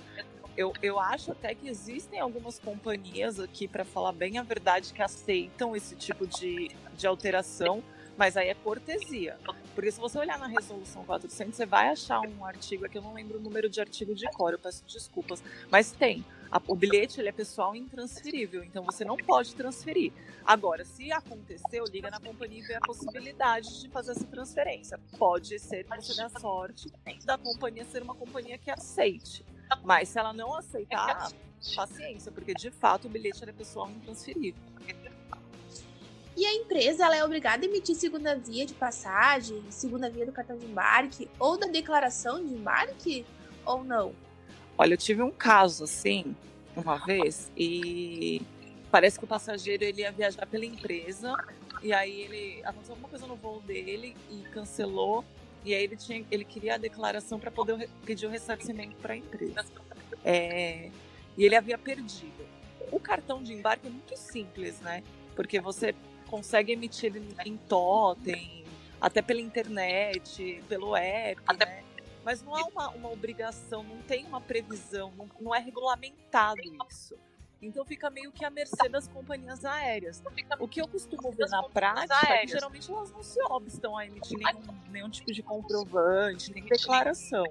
Eu, 0.55 0.73
eu 0.81 0.99
acho 0.99 1.31
até 1.31 1.55
que 1.55 1.69
existem 1.69 2.19
algumas 2.19 2.59
companhias 2.59 3.39
aqui, 3.39 3.67
para 3.67 3.85
falar 3.85 4.11
bem 4.11 4.37
a 4.37 4.43
verdade, 4.43 4.93
que 4.93 5.01
aceitam 5.01 5.75
esse 5.75 5.95
tipo 5.95 6.27
de, 6.27 6.69
de 6.95 7.07
alteração, 7.07 7.81
mas 8.19 8.35
aí 8.35 8.49
é 8.49 8.53
cortesia. 8.53 9.37
Porque 9.73 9.89
se 9.89 9.99
você 9.99 10.19
olhar 10.19 10.37
na 10.37 10.45
resolução 10.45 11.05
400, 11.05 11.55
você 11.55 11.65
vai 11.65 11.87
achar 11.87 12.19
um 12.19 12.43
artigo, 12.43 12.85
aqui 12.85 12.97
eu 12.97 13.01
não 13.01 13.13
lembro 13.13 13.39
o 13.39 13.41
número 13.41 13.69
de 13.69 13.79
artigo 13.79 14.13
de 14.13 14.29
cor, 14.31 14.51
eu 14.51 14.59
peço 14.59 14.83
desculpas, 14.85 15.41
mas 15.71 15.93
tem 15.93 16.25
o 16.67 16.75
bilhete 16.75 17.21
ele 17.21 17.29
é 17.29 17.31
pessoal 17.31 17.73
e 17.75 17.79
intransferível, 17.79 18.61
então 18.61 18.83
você 18.83 19.05
não 19.05 19.15
pode 19.15 19.55
transferir. 19.55 20.11
Agora, 20.45 20.83
se 20.83 21.11
aconteceu, 21.13 21.85
liga 21.85 22.09
na 22.09 22.19
companhia 22.19 22.59
e 22.59 22.63
vê 22.63 22.73
a 22.73 22.81
possibilidade 22.81 23.81
de 23.81 23.87
fazer 23.87 24.11
essa 24.11 24.25
transferência. 24.25 24.99
Pode 25.17 25.57
ser 25.57 25.85
que 25.85 26.01
você 26.01 26.15
dê 26.15 26.23
a 26.23 26.29
sorte 26.29 26.91
da 27.23 27.37
companhia 27.37 27.85
ser 27.85 28.01
uma 28.01 28.15
companhia 28.15 28.57
que 28.57 28.69
aceite. 28.69 29.45
Mas 29.83 30.09
se 30.09 30.19
ela 30.19 30.33
não 30.33 30.53
aceitar, 30.55 31.31
paciência, 31.73 32.31
porque 32.31 32.53
de 32.53 32.71
fato 32.71 33.05
o 33.05 33.09
bilhete 33.09 33.47
é 33.47 33.53
pessoal 33.53 33.87
e 33.89 33.93
intransferível. 33.93 34.61
E 36.39 36.45
a 36.45 36.53
empresa 36.53 37.03
ela 37.03 37.17
é 37.17 37.25
obrigada 37.25 37.65
a 37.65 37.69
emitir 37.69 37.95
segunda 37.95 38.33
via 38.33 38.65
de 38.65 38.73
passagem, 38.73 39.61
segunda 39.69 40.09
via 40.09 40.25
do 40.25 40.31
cartão 40.31 40.57
de 40.57 40.65
embarque 40.65 41.29
ou 41.37 41.57
da 41.57 41.67
declaração 41.67 42.41
de 42.41 42.53
embarque 42.53 43.25
ou 43.65 43.83
não? 43.83 44.15
Olha, 44.77 44.93
eu 44.93 44.97
tive 44.97 45.21
um 45.21 45.31
caso 45.31 45.83
assim, 45.83 46.33
uma 46.77 46.95
vez, 47.05 47.51
e 47.57 48.41
parece 48.89 49.19
que 49.19 49.25
o 49.25 49.27
passageiro 49.27 49.83
ele 49.83 49.99
ia 49.99 50.13
viajar 50.13 50.45
pela 50.45 50.63
empresa, 50.63 51.35
e 51.83 51.91
aí 51.91 52.21
ele 52.21 52.61
aconteceu 52.63 52.93
alguma 52.93 53.09
coisa 53.09 53.27
no 53.27 53.35
voo 53.35 53.59
dele 53.59 54.15
e 54.31 54.37
cancelou, 54.53 55.25
e 55.65 55.75
aí 55.75 55.83
ele, 55.83 55.97
tinha, 55.97 56.25
ele 56.31 56.45
queria 56.45 56.75
a 56.75 56.77
declaração 56.77 57.37
para 57.37 57.51
poder 57.51 57.89
pedir 58.05 58.27
o 58.27 58.29
ressarcimento 58.29 58.95
para 59.01 59.13
a 59.13 59.17
empresa. 59.17 59.65
É, 60.23 60.89
e 61.37 61.43
ele 61.43 61.57
havia 61.57 61.77
perdido. 61.77 62.47
O 62.93 62.97
cartão 62.97 63.43
de 63.43 63.51
embarque 63.51 63.87
é 63.87 63.89
muito 63.89 64.15
simples, 64.15 64.79
né? 64.79 65.03
Porque 65.35 65.59
você 65.59 65.93
consegue 66.29 66.73
emitir 66.73 67.15
ele 67.15 67.35
em 67.45 67.57
totem, 67.57 68.63
até 69.01 69.21
pela 69.21 69.41
internet, 69.41 70.63
pelo 70.67 70.95
app, 70.95 71.41
até... 71.47 71.65
né? 71.65 71.83
Mas 72.23 72.43
não 72.43 72.55
há 72.55 72.63
uma, 72.65 72.89
uma 72.89 73.11
obrigação, 73.11 73.81
não 73.81 73.97
tem 74.03 74.25
uma 74.25 74.41
previsão, 74.41 75.11
não, 75.17 75.29
não 75.39 75.55
é 75.55 75.59
regulamentado 75.59 76.61
isso. 76.89 77.15
Então 77.61 77.83
fica 77.83 78.09
meio 78.09 78.31
que 78.31 78.45
à 78.45 78.49
mercê 78.49 78.87
das 78.87 79.07
companhias 79.07 79.65
aéreas. 79.65 80.21
O 80.59 80.67
que 80.67 80.79
eu 80.81 80.87
costumo 80.87 81.31
ver 81.31 81.49
na 81.49 81.63
prática 81.63 82.33
é 82.33 82.41
que 82.41 82.47
geralmente 82.47 82.89
elas 82.89 83.11
não 83.11 83.21
se 83.21 83.41
obstam 83.43 83.97
a 83.97 84.05
emitir 84.05 84.37
nenhum, 84.37 84.61
nenhum 84.89 85.09
tipo 85.09 85.31
de 85.31 85.43
comprovante, 85.43 86.53
nem 86.53 86.63
declaração. 86.63 87.43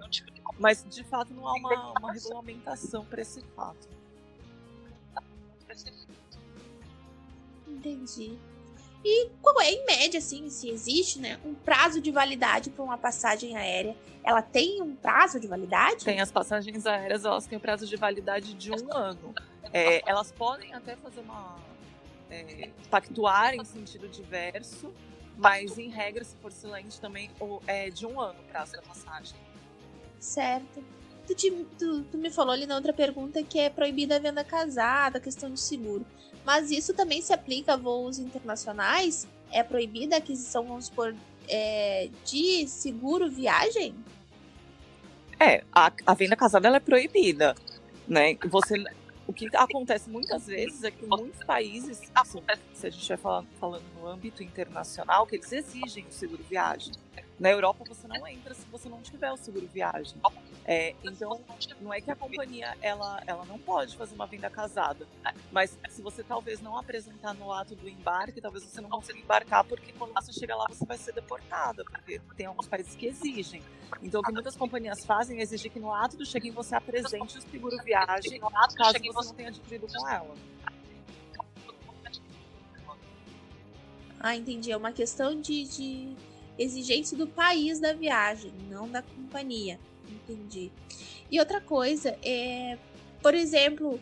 Mas 0.58 0.84
de 0.88 1.04
fato 1.04 1.34
não 1.34 1.46
há 1.46 1.54
uma, 1.54 1.98
uma 1.98 2.12
regulamentação 2.12 3.04
para 3.04 3.20
esse 3.20 3.42
fato. 3.54 3.88
Entendi. 7.66 8.38
E 9.04 9.30
qual 9.40 9.60
é, 9.60 9.70
em 9.70 9.84
média, 9.86 10.18
assim, 10.18 10.50
se 10.50 10.68
existe, 10.68 11.18
né, 11.18 11.38
um 11.44 11.54
prazo 11.54 12.00
de 12.00 12.10
validade 12.10 12.70
para 12.70 12.84
uma 12.84 12.98
passagem 12.98 13.56
aérea? 13.56 13.96
Ela 14.24 14.42
tem 14.42 14.82
um 14.82 14.94
prazo 14.94 15.38
de 15.38 15.46
validade? 15.46 16.04
Tem, 16.04 16.20
as 16.20 16.32
passagens 16.32 16.84
aéreas, 16.84 17.24
elas 17.24 17.46
têm 17.46 17.58
um 17.58 17.60
prazo 17.60 17.86
de 17.86 17.96
validade 17.96 18.54
de 18.54 18.72
um 18.72 18.92
ano. 18.92 19.34
É, 19.72 20.02
elas 20.08 20.32
podem 20.32 20.74
até 20.74 20.96
fazer 20.96 21.20
uma... 21.20 21.56
É, 22.30 22.68
pactuar 22.90 23.54
em 23.54 23.64
sentido 23.64 24.06
diverso, 24.06 24.92
mas 25.38 25.78
em 25.78 25.88
regra, 25.88 26.22
se 26.22 26.36
for 26.36 26.52
silente 26.52 27.00
também, 27.00 27.30
é 27.66 27.88
de 27.88 28.04
um 28.04 28.20
ano 28.20 28.38
o 28.40 28.52
prazo 28.52 28.72
da 28.72 28.82
passagem. 28.82 29.34
Certo. 30.18 30.84
Tu, 31.26 31.34
te, 31.34 31.50
tu, 31.78 32.02
tu, 32.04 32.18
me 32.18 32.30
falou 32.30 32.52
ali 32.52 32.66
na 32.66 32.74
outra 32.74 32.92
pergunta 32.92 33.42
que 33.42 33.58
é 33.58 33.70
proibida 33.70 34.16
a 34.16 34.18
venda 34.18 34.42
casada, 34.42 35.18
a 35.18 35.20
questão 35.20 35.50
de 35.50 35.60
seguro. 35.60 36.04
Mas 36.48 36.70
isso 36.70 36.94
também 36.94 37.20
se 37.20 37.30
aplica 37.30 37.74
a 37.74 37.76
voos 37.76 38.18
internacionais? 38.18 39.28
É 39.52 39.62
proibida 39.62 40.14
a 40.14 40.18
aquisição, 40.18 40.64
vamos 40.64 40.86
supor, 40.86 41.14
é, 41.46 42.08
de 42.24 42.66
seguro 42.66 43.30
viagem? 43.30 43.94
É, 45.38 45.62
a, 45.70 45.92
a 46.06 46.14
venda 46.14 46.34
casada 46.34 46.74
é 46.74 46.80
proibida, 46.80 47.54
né? 48.08 48.34
Você, 48.46 48.82
o 49.26 49.32
que 49.34 49.46
acontece 49.54 50.08
muitas 50.08 50.46
vezes 50.46 50.82
é 50.84 50.90
que 50.90 51.04
muitos 51.04 51.44
países, 51.44 52.00
assim, 52.14 52.42
se 52.72 52.86
a 52.86 52.90
gente 52.90 53.06
vai 53.06 53.18
falar, 53.18 53.44
falando 53.60 53.84
no 54.00 54.06
âmbito 54.06 54.42
internacional, 54.42 55.26
que 55.26 55.36
eles 55.36 55.52
exigem 55.52 56.06
o 56.06 56.12
seguro 56.12 56.42
viagem. 56.48 56.94
Na 57.38 57.50
Europa 57.50 57.84
você 57.86 58.08
não 58.08 58.26
entra 58.26 58.52
se 58.52 58.66
você 58.66 58.88
não 58.88 59.00
tiver 59.00 59.30
o 59.30 59.36
seguro 59.36 59.66
viagem. 59.68 60.20
É, 60.64 60.94
então, 61.04 61.40
não 61.80 61.94
é 61.94 62.00
que 62.00 62.10
a 62.10 62.16
companhia 62.16 62.76
ela, 62.82 63.22
ela 63.26 63.44
não 63.44 63.58
pode 63.58 63.96
fazer 63.96 64.14
uma 64.14 64.26
venda 64.26 64.50
casada, 64.50 65.06
mas 65.52 65.78
se 65.88 66.02
você 66.02 66.22
talvez 66.22 66.60
não 66.60 66.76
apresentar 66.76 67.32
no 67.34 67.52
ato 67.52 67.74
do 67.74 67.88
embarque, 67.88 68.40
talvez 68.40 68.64
você 68.64 68.80
não 68.80 68.90
consiga 68.90 69.18
embarcar, 69.18 69.64
porque 69.64 69.92
quando 69.92 70.12
você 70.12 70.32
chega 70.32 70.56
lá 70.56 70.66
você 70.68 70.84
vai 70.84 70.98
ser 70.98 71.12
deportada, 71.12 71.84
porque 71.84 72.20
tem 72.36 72.46
alguns 72.46 72.66
países 72.66 72.94
que 72.94 73.06
exigem. 73.06 73.62
Então, 74.02 74.20
o 74.20 74.24
que 74.24 74.32
muitas 74.32 74.56
companhias 74.56 75.04
fazem 75.04 75.38
é 75.38 75.42
exigir 75.42 75.70
que 75.70 75.80
no 75.80 75.94
ato 75.94 76.16
do 76.16 76.26
check-in 76.26 76.50
você 76.50 76.74
apresente 76.74 77.38
o 77.38 77.42
seguro 77.42 77.76
viagem, 77.82 78.40
caso 78.76 78.98
você 78.98 79.28
não 79.28 79.34
tenha 79.34 79.48
adquirido 79.48 79.86
com 79.86 80.08
ela. 80.08 80.34
Ah, 84.20 84.34
entendi. 84.34 84.72
É 84.72 84.76
uma 84.76 84.92
questão 84.92 85.40
de, 85.40 85.64
de 85.64 86.16
exigência 86.58 87.16
do 87.16 87.26
país 87.26 87.78
da 87.78 87.92
viagem, 87.92 88.52
não 88.68 88.88
da 88.88 89.02
companhia. 89.02 89.78
Entendi. 90.08 90.70
E 91.30 91.38
outra 91.38 91.60
coisa, 91.60 92.18
é, 92.22 92.78
por 93.22 93.34
exemplo, 93.34 94.00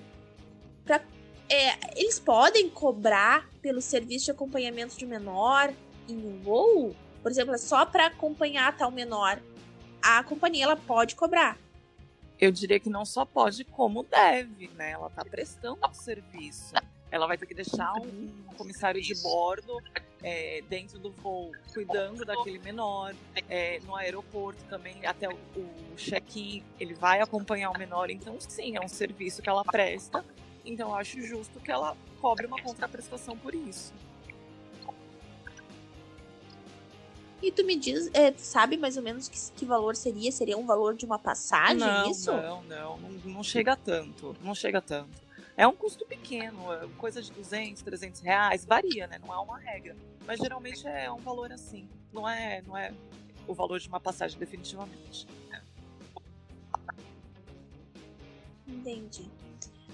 pra, 0.85 1.03
é, 1.49 2.01
eles 2.01 2.19
podem 2.19 2.69
cobrar 2.69 3.49
pelo 3.61 3.81
serviço 3.81 4.27
de 4.27 4.31
acompanhamento 4.31 4.97
de 4.97 5.07
menor 5.07 5.73
em 6.09 6.17
um 6.17 6.41
voo? 6.41 6.95
Por 7.23 7.31
exemplo, 7.31 7.55
é 7.55 7.59
só 7.59 7.85
para 7.85 8.07
acompanhar 8.07 8.77
tal 8.77 8.91
menor. 8.91 9.41
A 10.01 10.23
companhia 10.23 10.65
ela 10.65 10.77
pode 10.77 11.17
cobrar. 11.17 11.59
Eu 12.39 12.53
diria 12.53 12.79
que 12.79 12.91
não 12.91 13.05
só 13.05 13.25
pode, 13.25 13.65
como 13.65 14.03
deve, 14.05 14.69
né? 14.77 14.93
Ela 14.93 15.09
está 15.09 15.25
prestando 15.25 15.81
o 15.83 15.95
serviço. 15.95 16.75
Ela 17.11 17.27
vai 17.27 17.39
ter 17.39 17.47
que 17.47 17.55
deixar 17.55 17.93
um 17.95 18.29
comissário 18.57 19.01
de 19.01 19.15
bordo 19.23 19.81
é, 20.27 20.61
dentro 20.69 20.99
do 20.99 21.13
voo, 21.13 21.53
cuidando 21.73 22.25
daquele 22.25 22.59
menor. 22.59 23.15
É, 23.49 23.79
no 23.87 23.95
aeroporto 23.95 24.61
também, 24.65 25.07
até 25.07 25.29
o, 25.29 25.39
o 25.57 25.95
check-in, 25.97 26.65
ele 26.81 26.95
vai 26.95 27.21
acompanhar 27.21 27.71
o 27.71 27.79
menor. 27.79 28.11
Então, 28.11 28.37
sim, 28.41 28.77
é 28.77 28.85
um 28.85 28.89
serviço 28.89 29.41
que 29.41 29.49
ela 29.49 29.65
presta. 29.65 30.25
Então, 30.65 30.89
eu 30.89 30.95
acho 30.97 31.23
justo 31.23 31.61
que 31.61 31.71
ela 31.71 31.97
cobre 32.21 32.45
uma 32.45 32.61
contraprestação 32.61 33.39
por 33.39 33.55
isso. 33.55 33.95
E 37.41 37.53
tu 37.53 37.65
me 37.65 37.77
diz, 37.77 38.11
é, 38.13 38.33
sabe 38.37 38.77
mais 38.77 38.97
ou 38.97 39.05
menos 39.05 39.29
que, 39.29 39.39
que 39.53 39.65
valor 39.65 39.95
seria? 39.95 40.33
Seria 40.33 40.59
um 40.59 40.67
valor 40.67 40.97
de 40.97 41.05
uma 41.05 41.21
passagem, 41.21 41.77
não, 41.77 42.11
isso? 42.11 42.33
Não, 42.33 42.63
não, 42.65 42.99
não, 42.99 43.11
não 43.27 43.43
chega 43.45 43.77
tanto. 43.77 44.35
Não 44.43 44.57
chega 44.57 44.81
tanto. 44.81 45.26
É 45.57 45.67
um 45.67 45.75
custo 45.75 46.05
pequeno, 46.05 46.71
é 46.73 46.87
coisa 46.99 47.23
de 47.23 47.33
200, 47.33 47.83
300 47.83 48.21
reais, 48.21 48.65
varia, 48.67 49.07
né? 49.07 49.19
Não 49.19 49.33
é 49.33 49.39
uma 49.39 49.59
regra. 49.59 49.97
Mas 50.27 50.39
geralmente 50.39 50.87
é 50.87 51.11
um 51.11 51.17
valor 51.19 51.51
assim. 51.51 51.89
Não 52.13 52.29
é, 52.29 52.61
não 52.63 52.77
é 52.77 52.93
o 53.47 53.55
valor 53.55 53.81
de 53.81 53.89
uma 53.89 53.99
passagem, 53.99 54.39
definitivamente. 54.39 55.27
Entendi. 58.69 59.31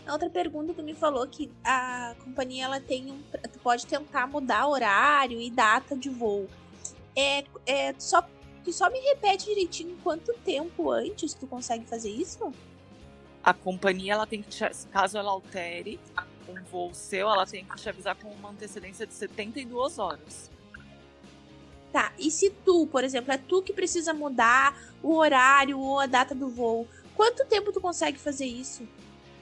A 0.05 0.13
outra 0.13 0.29
pergunta 0.29 0.75
tu 0.75 0.83
me 0.83 0.95
falou 0.95 1.27
que 1.29 1.53
a 1.63 2.17
companhia 2.25 2.65
ela 2.65 2.81
tem 2.81 3.13
um, 3.13 3.23
tu 3.53 3.59
pode 3.61 3.87
tentar 3.87 4.27
mudar 4.27 4.67
horário 4.67 5.41
e 5.41 5.49
data 5.49 5.97
de 5.97 6.09
voo. 6.09 6.49
É, 7.15 7.45
é 7.67 7.95
só 7.99 8.27
tu 8.65 8.73
só 8.73 8.91
me 8.91 8.99
repete 8.99 9.47
direitinho 9.47 9.97
quanto 10.03 10.33
tempo 10.45 10.91
antes 10.91 11.35
tu 11.35 11.47
consegue 11.47 11.85
fazer 11.85 12.11
isso? 12.11 12.53
A 13.43 13.53
companhia 13.53 14.13
ela 14.15 14.27
tem 14.27 14.43
que 14.43 14.51
te, 14.51 14.65
caso 14.91 15.19
ela 15.19 15.31
altere 15.31 15.99
um 16.49 16.63
voo 16.65 16.95
seu, 16.95 17.29
ela 17.29 17.47
tem 17.47 17.65
que 17.65 17.77
te 17.77 17.89
avisar 17.89 18.15
com 18.17 18.29
uma 18.29 18.51
antecedência 18.51 19.07
de 19.07 19.15
72 19.15 19.99
horas. 19.99 20.51
Tá, 21.93 22.13
e 22.19 22.31
se 22.31 22.51
tu, 22.51 22.87
por 22.87 23.05
exemplo, 23.05 23.33
é 23.33 23.39
tu 23.39 23.63
que 23.63 23.73
precisa 23.73 24.15
mudar 24.15 24.79
o 25.03 25.15
horário 25.17 25.79
ou 25.79 26.01
a 26.01 26.07
data 26.07 26.35
do 26.35 26.49
voo, 26.49 26.89
quanto 27.15 27.45
tempo 27.45 27.73
tu 27.73 27.81
consegue 27.81 28.19
fazer 28.19 28.47
isso? 28.47 28.89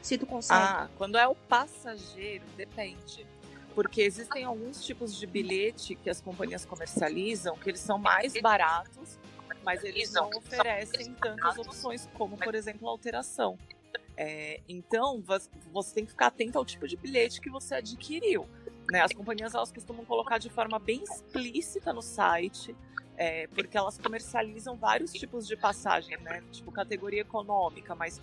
Se 0.03 0.19
tu 0.19 0.27
consegue. 0.27 0.61
Ah, 0.61 0.89
quando 0.97 1.17
é 1.17 1.29
o 1.29 1.35
passageiro, 1.35 2.45
depende. 2.57 3.27
Porque 3.75 4.03
existem 4.03 4.45
alguns 4.45 4.85
tipos 4.85 5.17
de 5.17 5.27
bilhete 5.27 5.95
que 5.95 6.11
as 6.11 6.21
companhias 6.21 6.65
comercializam 6.65 7.57
que 7.57 7.71
eles 7.71 7.81
são 7.81 7.99
mais 7.99 8.33
baratos, 8.41 9.17
mas 9.63 9.85
eles 9.85 10.13
não 10.13 10.29
oferecem 10.31 11.15
tantas 11.15 11.57
opções 11.59 12.09
como, 12.15 12.37
por 12.37 12.55
exemplo, 12.55 12.89
a 12.89 12.91
alteração. 12.91 13.57
É, 14.17 14.61
então, 14.69 15.23
você 15.73 15.95
tem 15.95 16.05
que 16.05 16.11
ficar 16.11 16.27
atento 16.27 16.59
ao 16.59 16.65
tipo 16.65 16.87
de 16.87 16.97
bilhete 16.97 17.41
que 17.41 17.51
você 17.51 17.77
adquiriu. 17.77 18.47
Né? 18.91 19.01
As 19.01 19.13
companhias 19.13 19.55
elas 19.55 19.71
costumam 19.73 20.05
colocar 20.05 20.39
de 20.39 20.51
forma 20.51 20.79
bem 20.79 21.03
explícita 21.03 21.93
no 21.93 22.03
site, 22.03 22.77
é, 23.17 23.47
porque 23.49 23.77
elas 23.77 23.99
comercializam 23.99 24.77
vários 24.77 25.13
tipos 25.13 25.47
de 25.47 25.57
passagem, 25.57 26.17
né? 26.19 26.43
Tipo 26.51 26.73
categoria 26.73 27.21
econômica, 27.21 27.95
mas 27.95 28.21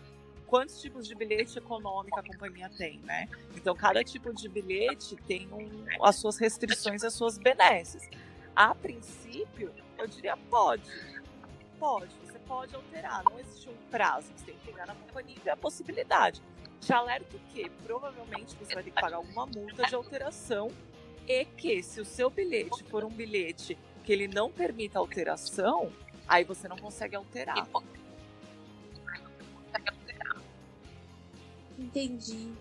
quantos 0.48 0.82
tipos 0.82 1.08
de 1.08 1.14
bilhete 1.14 1.58
econômico 1.58 2.20
a 2.20 2.24
companhia 2.24 2.70
tem, 2.78 3.00
né? 3.02 3.30
Então, 3.56 3.76
cada 3.76 4.04
tipo 4.04 4.34
de 4.34 4.50
bilhete 4.50 5.16
tem 5.28 5.48
um, 5.54 6.04
as 6.04 6.16
suas 6.16 6.38
restrições, 6.38 7.04
as 7.04 7.14
suas 7.14 7.38
benesses. 7.38 8.10
A 8.56 8.74
princípio, 8.74 9.72
eu 9.98 10.08
diria 10.08 10.36
pode. 10.50 10.90
Pode 11.80 12.16
pode 12.48 12.76
alterar, 12.76 13.24
não 13.24 13.40
existe 13.40 13.70
um 13.70 13.76
prazo. 13.92 14.28
Você 14.36 14.46
tem 14.46 14.56
que 14.56 14.72
pegar 14.72 14.86
na 14.86 14.96
companhia 14.96 15.36
e 15.36 15.40
ver 15.40 15.52
a 15.52 15.58
possibilidade. 15.58 16.42
Te 16.80 16.94
alerto 16.94 17.40
que 17.54 17.70
provavelmente 17.86 18.56
você 18.56 18.74
vai 18.74 18.84
ter 18.84 18.92
que 18.92 19.02
pagar 19.02 19.18
alguma 19.18 19.46
multa 19.46 19.84
de 19.84 19.96
alteração 19.96 20.72
e 21.28 21.44
que 21.44 21.84
se 21.84 22.00
o 22.00 22.06
seu 22.06 22.30
bilhete 22.30 22.84
for 22.86 23.04
um 23.04 23.10
bilhete 23.10 23.78
que 24.04 24.14
ele 24.14 24.28
não 24.28 24.50
permita 24.50 24.98
alteração, 25.00 25.92
aí 26.28 26.44
você 26.44 26.68
não 26.68 26.78
consegue 26.78 27.16
alterar. 27.16 27.68
Entendi. 31.78 32.52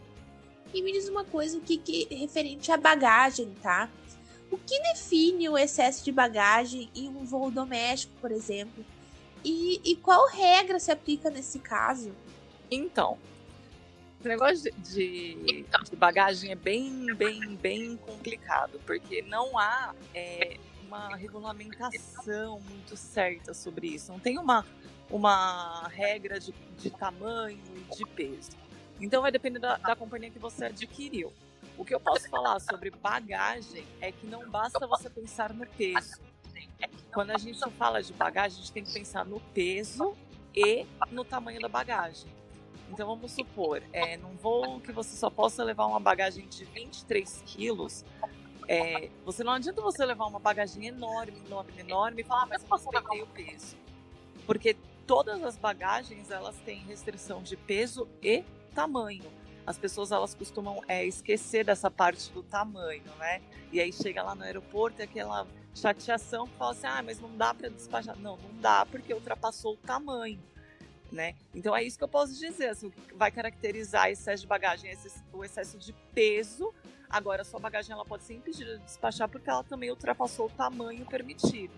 E 0.75 0.83
me 0.83 0.93
diz 0.93 1.09
uma 1.09 1.25
coisa 1.25 1.61
que, 1.61 1.79
que 1.79 2.13
referente 2.15 2.71
à 2.73 2.77
bagagem, 2.77 3.55
tá? 3.63 3.89
O 4.51 4.59
que 4.59 4.79
define 4.83 5.49
o 5.49 5.57
excesso 5.57 6.05
de 6.05 6.13
bagagem 6.13 6.91
em 6.95 7.09
um 7.09 7.25
voo 7.25 7.51
doméstico, 7.51 8.13
por 8.21 8.31
exemplo? 8.31 8.85
E, 9.49 9.81
e 9.85 9.95
qual 9.95 10.27
regra 10.27 10.77
se 10.81 10.91
aplica 10.91 11.31
nesse 11.31 11.61
caso? 11.61 12.13
Então, 12.69 13.17
o 14.25 14.27
negócio 14.27 14.73
de, 14.73 15.37
de, 15.37 15.65
de, 15.89 15.95
bagagem 15.97 16.51
é 16.51 16.57
bem, 16.57 17.15
bem, 17.15 17.55
bem 17.55 17.97
complicado, 17.97 18.81
porque 18.85 19.23
não 19.23 19.57
há 19.57 19.95
é, 20.13 20.57
uma 20.85 21.15
regulamentação 21.15 22.59
muito 22.59 22.97
certa 22.97 23.55
sobre 23.55 23.87
isso. 23.87 24.11
Não 24.11 24.19
tem 24.19 24.37
uma, 24.37 24.67
uma 25.09 25.87
regra 25.91 26.41
de, 26.41 26.53
de 26.77 26.91
tamanho 26.91 27.61
e 27.77 27.97
de 27.97 28.05
peso. 28.05 28.51
Então 29.01 29.23
vai 29.23 29.31
depender 29.31 29.61
da, 29.61 29.77
da 29.77 29.95
companhia 29.95 30.29
que 30.29 30.41
você 30.41 30.65
adquiriu. 30.65 31.33
O 31.79 31.85
que 31.85 31.95
eu 31.95 32.01
posso 32.01 32.29
falar 32.29 32.59
sobre 32.59 32.91
bagagem 32.91 33.87
é 34.01 34.11
que 34.11 34.27
não 34.27 34.51
basta 34.51 34.85
você 34.89 35.09
pensar 35.09 35.53
no 35.55 35.65
peso 35.69 36.21
quando 37.13 37.31
a 37.31 37.39
gente 37.39 37.59
fala 37.73 38.03
de 38.03 38.13
bagagem, 38.13 38.59
a 38.59 38.61
gente 38.61 38.73
tem 38.73 38.85
que 38.85 38.93
pensar 38.93 39.25
no 39.25 39.41
peso 39.55 40.15
e 40.55 40.87
no 41.11 41.25
tamanho 41.25 41.61
da 41.61 41.69
bagagem. 41.69 42.31
Então 42.91 43.07
vamos 43.07 43.33
supor, 43.33 43.83
é, 43.93 44.17
num 44.17 44.37
voo 44.37 44.81
que 44.81 44.93
você 44.93 45.17
só 45.17 45.29
possa 45.29 45.65
levar 45.65 45.87
uma 45.87 45.99
bagagem 45.99 46.47
de 46.47 46.65
23 46.67 47.43
quilos, 47.47 48.05
é, 48.69 49.11
você 49.25 49.45
não 49.45 49.53
adianta 49.53 49.81
você 49.81 50.05
levar 50.05 50.27
uma 50.27 50.39
bagagem 50.39 50.87
enorme, 50.87 51.39
enorme, 51.47 51.73
enorme 51.79 52.23
e 52.23 52.25
falar, 52.25 52.43
ah, 52.43 52.47
mas 52.47 52.63
eu 52.63 52.69
respeitei 52.69 53.23
o 53.23 53.27
peso. 53.27 53.77
Porque 54.45 54.77
todas 55.07 55.43
as 55.43 55.57
bagagens 55.57 56.31
elas 56.31 56.57
têm 56.65 56.81
restrição 56.81 57.43
de 57.43 57.57
peso 57.57 58.09
e 58.23 58.45
tamanho. 58.75 59.25
As 59.67 59.79
pessoas 59.79 60.13
elas 60.13 60.35
costumam 60.35 60.83
é, 60.87 61.05
esquecer 61.05 61.65
dessa 61.65 61.91
parte 61.91 62.31
do 62.33 62.43
tamanho, 62.43 63.03
né? 63.19 63.41
E 63.73 63.81
aí 63.81 63.93
chega 63.93 64.23
lá 64.23 64.35
no 64.35 64.45
aeroporto 64.45 65.01
e 65.01 65.05
aquela 65.05 65.47
chateação, 65.77 66.47
fala 66.47 66.73
assim, 66.73 66.87
ah, 66.87 67.03
mas 67.05 67.21
não 67.21 67.37
dá 67.37 67.53
para 67.53 67.69
despachar. 67.69 68.19
Não, 68.19 68.37
não 68.37 68.61
dá 68.61 68.87
porque 68.87 69.13
ultrapassou 69.13 69.75
o 69.75 69.77
tamanho, 69.77 70.43
né? 71.13 71.35
Então 71.55 71.77
é 71.77 71.85
isso 71.85 71.99
que 71.99 72.05
eu 72.05 72.09
posso 72.09 72.35
dizer, 72.39 72.69
assim, 72.69 72.93
vai 73.15 73.31
caracterizar 73.31 74.11
excesso 74.11 74.43
de 74.43 74.49
bagagem, 74.49 74.91
esse, 74.91 75.13
o 75.33 75.45
excesso 75.45 75.79
de 75.79 75.93
peso. 76.15 76.73
Agora, 77.09 77.43
a 77.43 77.45
sua 77.45 77.61
bagagem 77.61 77.93
ela 77.93 78.05
pode 78.05 78.25
ser 78.25 78.35
impedida 78.35 78.79
de 78.79 78.85
despachar 78.85 79.29
porque 79.29 79.49
ela 79.49 79.63
também 79.63 79.91
ultrapassou 79.91 80.47
o 80.47 80.51
tamanho 80.51 81.05
permitido. 81.07 81.73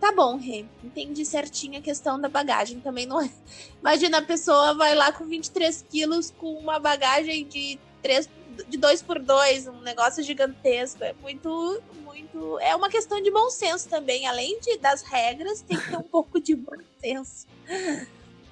Tá 0.00 0.12
bom, 0.12 0.36
Rê. 0.36 0.64
Entendi 0.84 1.24
certinho 1.24 1.78
a 1.78 1.82
questão 1.82 2.20
da 2.20 2.28
bagagem. 2.28 2.80
Também 2.80 3.04
não 3.04 3.20
é. 3.20 3.28
Imagina 3.80 4.18
a 4.18 4.22
pessoa 4.22 4.74
vai 4.74 4.94
lá 4.94 5.10
com 5.10 5.24
23 5.24 5.84
quilos 5.88 6.30
com 6.30 6.54
uma 6.54 6.78
bagagem 6.78 7.46
de 7.46 7.78
3 8.02 8.28
de 8.66 8.76
2 8.76 9.02
por 9.02 9.18
2 9.18 9.68
um 9.68 9.80
negócio 9.80 10.22
gigantesco. 10.22 11.04
É 11.04 11.12
muito, 11.14 11.82
muito. 12.02 12.58
É 12.60 12.74
uma 12.74 12.88
questão 12.88 13.20
de 13.20 13.30
bom 13.30 13.50
senso 13.50 13.88
também. 13.88 14.26
Além 14.26 14.58
de, 14.60 14.78
das 14.78 15.02
regras, 15.02 15.60
tem 15.62 15.78
que 15.78 15.90
ter 15.90 15.96
um 15.96 16.02
pouco 16.08 16.40
de 16.40 16.54
bom 16.54 16.76
senso. 17.00 17.46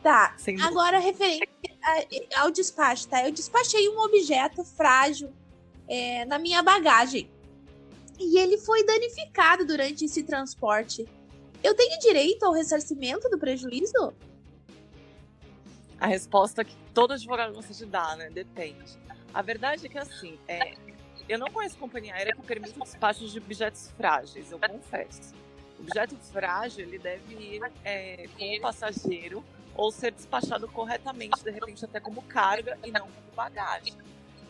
Tá. 0.02 0.36
Agora, 0.62 0.98
referente 0.98 1.48
ao 2.36 2.50
despacho, 2.50 3.08
tá? 3.08 3.24
Eu 3.24 3.32
despachei 3.32 3.88
um 3.88 3.98
objeto 4.00 4.64
frágil 4.64 5.32
é, 5.88 6.24
na 6.24 6.38
minha 6.38 6.62
bagagem. 6.62 7.30
E 8.18 8.38
ele 8.38 8.56
foi 8.58 8.84
danificado 8.84 9.66
durante 9.66 10.04
esse 10.04 10.22
transporte. 10.22 11.06
Eu 11.62 11.74
tenho 11.74 11.98
direito 11.98 12.44
ao 12.44 12.52
ressarcimento 12.52 13.28
do 13.28 13.38
prejuízo? 13.38 14.14
A 15.98 16.06
resposta 16.06 16.64
que 16.64 16.76
todo 16.94 17.12
advogado 17.12 17.54
gosta 17.54 17.72
de 17.72 17.86
dar, 17.86 18.16
né? 18.16 18.30
Depende. 18.30 18.98
A 19.36 19.42
verdade 19.42 19.84
é 19.84 19.88
que, 19.90 19.98
assim, 19.98 20.38
é, 20.48 20.72
eu 21.28 21.38
não 21.38 21.50
conheço 21.50 21.76
companhia 21.76 22.14
aérea 22.14 22.34
que 22.34 22.40
permita 22.40 22.80
despacho 22.80 23.28
de 23.28 23.36
objetos 23.36 23.92
frágeis, 23.94 24.50
eu 24.50 24.58
confesso. 24.58 25.34
O 25.78 25.82
objeto 25.82 26.16
frágil, 26.32 26.86
ele 26.86 26.98
deve 26.98 27.34
ir 27.34 27.60
é, 27.84 28.30
com 28.34 28.56
o 28.56 28.60
passageiro 28.62 29.44
ou 29.74 29.92
ser 29.92 30.12
despachado 30.12 30.66
corretamente, 30.68 31.44
de 31.44 31.50
repente 31.50 31.84
até 31.84 32.00
como 32.00 32.22
carga 32.22 32.78
e 32.82 32.90
não 32.90 33.02
como 33.02 33.32
bagagem. 33.36 33.92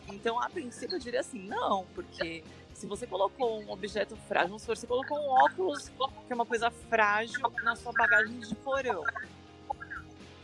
Então, 0.07 0.41
a 0.41 0.49
princípio, 0.49 0.95
eu 0.95 0.99
diria 0.99 1.19
assim, 1.19 1.39
não, 1.39 1.85
porque 1.93 2.41
se 2.73 2.87
você 2.87 3.05
colocou 3.05 3.61
um 3.61 3.69
objeto 3.69 4.15
frágil, 4.25 4.57
supor, 4.57 4.77
você 4.77 4.87
colocou 4.87 5.19
um 5.19 5.27
óculos, 5.31 5.89
que 5.89 6.31
é 6.31 6.33
uma 6.33 6.45
coisa 6.45 6.71
frágil, 6.71 7.41
na 7.61 7.75
sua 7.75 7.91
bagagem 7.91 8.39
de 8.39 8.55
porão. 8.55 9.03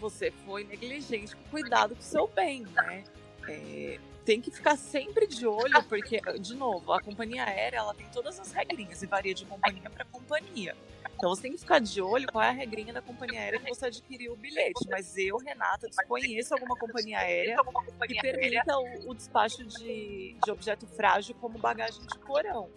Você 0.02 0.32
foi 0.46 0.66
negligente 0.66 1.34
cuidado 1.50 1.96
com 1.96 2.02
o 2.02 2.04
seu 2.04 2.28
bem, 2.28 2.64
né? 2.64 3.06
É, 3.48 4.00
tem 4.26 4.42
que 4.42 4.52
ficar 4.52 4.78
sempre 4.78 5.28
de 5.28 5.46
olho, 5.46 5.84
porque, 5.84 6.22
de 6.40 6.56
novo, 6.56 6.94
a 6.94 7.02
companhia 7.02 7.46
aérea 7.46 7.78
ela 7.78 7.94
tem 7.94 8.08
todas 8.08 8.40
as 8.40 8.52
regrinhas 8.52 9.02
e 9.04 9.06
varia 9.06 9.34
de 9.34 9.46
companhia 9.46 9.90
para 9.90 10.06
companhia. 10.06 10.76
Então 11.16 11.30
você 11.30 11.44
tem 11.44 11.54
que 11.54 11.60
ficar 11.60 11.80
de 11.80 12.02
olho 12.02 12.28
qual 12.32 12.44
é 12.44 12.50
a 12.50 12.52
regrinha 12.52 12.92
da 12.92 13.02
companhia 13.02 13.40
aérea 13.40 13.60
que 13.60 13.70
você 13.70 13.86
adquiriu 13.86 14.34
o 14.34 14.36
bilhete. 14.36 14.86
Mas 14.90 15.18
eu, 15.18 15.38
Renata, 15.38 15.88
desconheço 15.88 16.54
alguma 16.54 16.76
companhia 16.76 17.20
aérea 17.20 17.56
que 18.08 18.20
permita 18.20 18.78
o, 18.78 19.12
o 19.12 19.16
despacho 19.16 19.64
de, 19.64 20.36
de 20.44 20.52
objeto 20.52 20.86
frágil 20.86 21.36
como 21.40 21.58
bagagem 21.60 22.02
de 22.06 22.18
porão. 22.20 22.70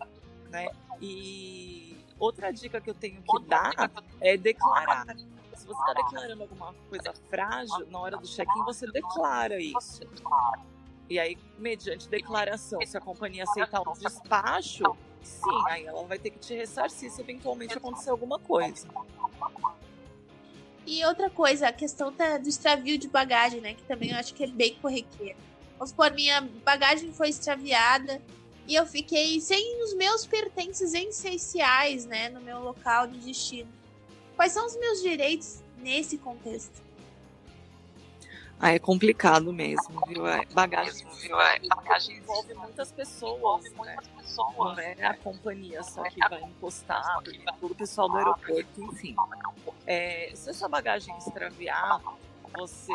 Né? 0.51 0.69
E 1.01 1.97
outra 2.19 2.53
dica 2.53 2.81
que 2.81 2.91
eu 2.91 2.95
tenho 2.95 3.21
que 3.21 3.45
dar 3.49 3.91
é 4.21 4.37
declarar. 4.37 5.07
Se 5.55 5.67
você 5.67 5.81
está 5.81 5.95
declarando 5.95 6.43
alguma 6.43 6.75
coisa 6.91 7.13
frágil, 7.31 7.87
na 7.91 7.99
hora 7.99 8.17
do 8.17 8.27
check-in 8.29 8.63
você 8.65 8.87
declara 8.93 9.59
isso. 9.59 10.03
E 11.09 11.19
aí, 11.19 11.39
mediante 11.59 12.09
declaração, 12.09 12.81
se 12.85 12.97
a 12.97 13.01
companhia 13.01 13.45
aceitar 13.45 13.81
o 13.81 13.93
despacho, 13.93 14.85
sim, 15.23 15.65
aí 15.69 15.87
ela 15.87 16.03
vai 16.05 16.19
ter 16.19 16.31
que 16.31 16.39
te 16.39 16.55
ressarcir 16.55 17.11
se 17.11 17.21
eventualmente 17.21 17.77
acontecer 17.77 18.11
alguma 18.11 18.39
coisa. 18.39 18.89
E 20.87 21.05
outra 21.05 21.29
coisa, 21.29 21.69
a 21.69 21.73
questão 21.73 22.13
da, 22.13 22.39
do 22.39 22.49
extravio 22.49 22.97
de 22.99 23.09
bagagem, 23.09 23.61
né? 23.61 23.75
Que 23.75 23.83
também 23.83 24.11
eu 24.11 24.17
acho 24.17 24.35
que 24.35 24.45
é 24.45 24.47
bem 24.47 24.75
corriqueiro. 24.77 25.39
Vamos 25.79 25.91
supor, 25.91 26.13
minha 26.13 26.41
bagagem 26.65 27.13
foi 27.13 27.29
extraviada 27.29 28.23
e 28.67 28.75
eu 28.75 28.87
fiquei 28.87 29.41
sem 29.41 29.83
os 29.83 29.95
meus 29.95 30.27
pertences 30.27 30.95
essenciais, 30.95 32.05
né? 32.07 32.29
No 32.29 32.41
meu 32.41 32.61
local 32.61 33.07
de 33.07 33.19
destino. 33.19 33.69
Quais 34.37 34.53
são 34.53 34.67
os 34.67 34.77
meus 34.77 35.03
direitos 35.03 35.61
nesse 35.79 36.19
contexto? 36.19 36.86
Ah, 38.59 38.73
é 38.73 38.79
complicado 38.79 39.53
mesmo, 39.53 40.01
viu? 40.09 40.27
É, 40.27 40.45
bagagem, 40.47 41.07
viu? 41.21 41.39
É, 41.41 41.59
bagagem 41.61 42.17
envolve 42.17 42.55
muitas 42.55 42.91
pessoas, 42.91 43.65
né? 43.73 43.97
Não 44.57 44.79
é 44.79 45.05
a 45.05 45.15
companhia 45.15 45.83
só 45.83 46.03
que 46.05 46.19
vai 46.29 46.43
encostar, 46.43 47.05
todo 47.61 47.73
o 47.73 47.75
pessoal 47.75 48.09
do 48.09 48.17
aeroporto, 48.17 48.83
enfim. 48.83 49.15
É, 49.87 50.31
se 50.35 50.51
a 50.51 50.55
sua 50.55 50.69
bagagem 50.69 51.17
extraviar, 51.19 52.01
você 52.57 52.93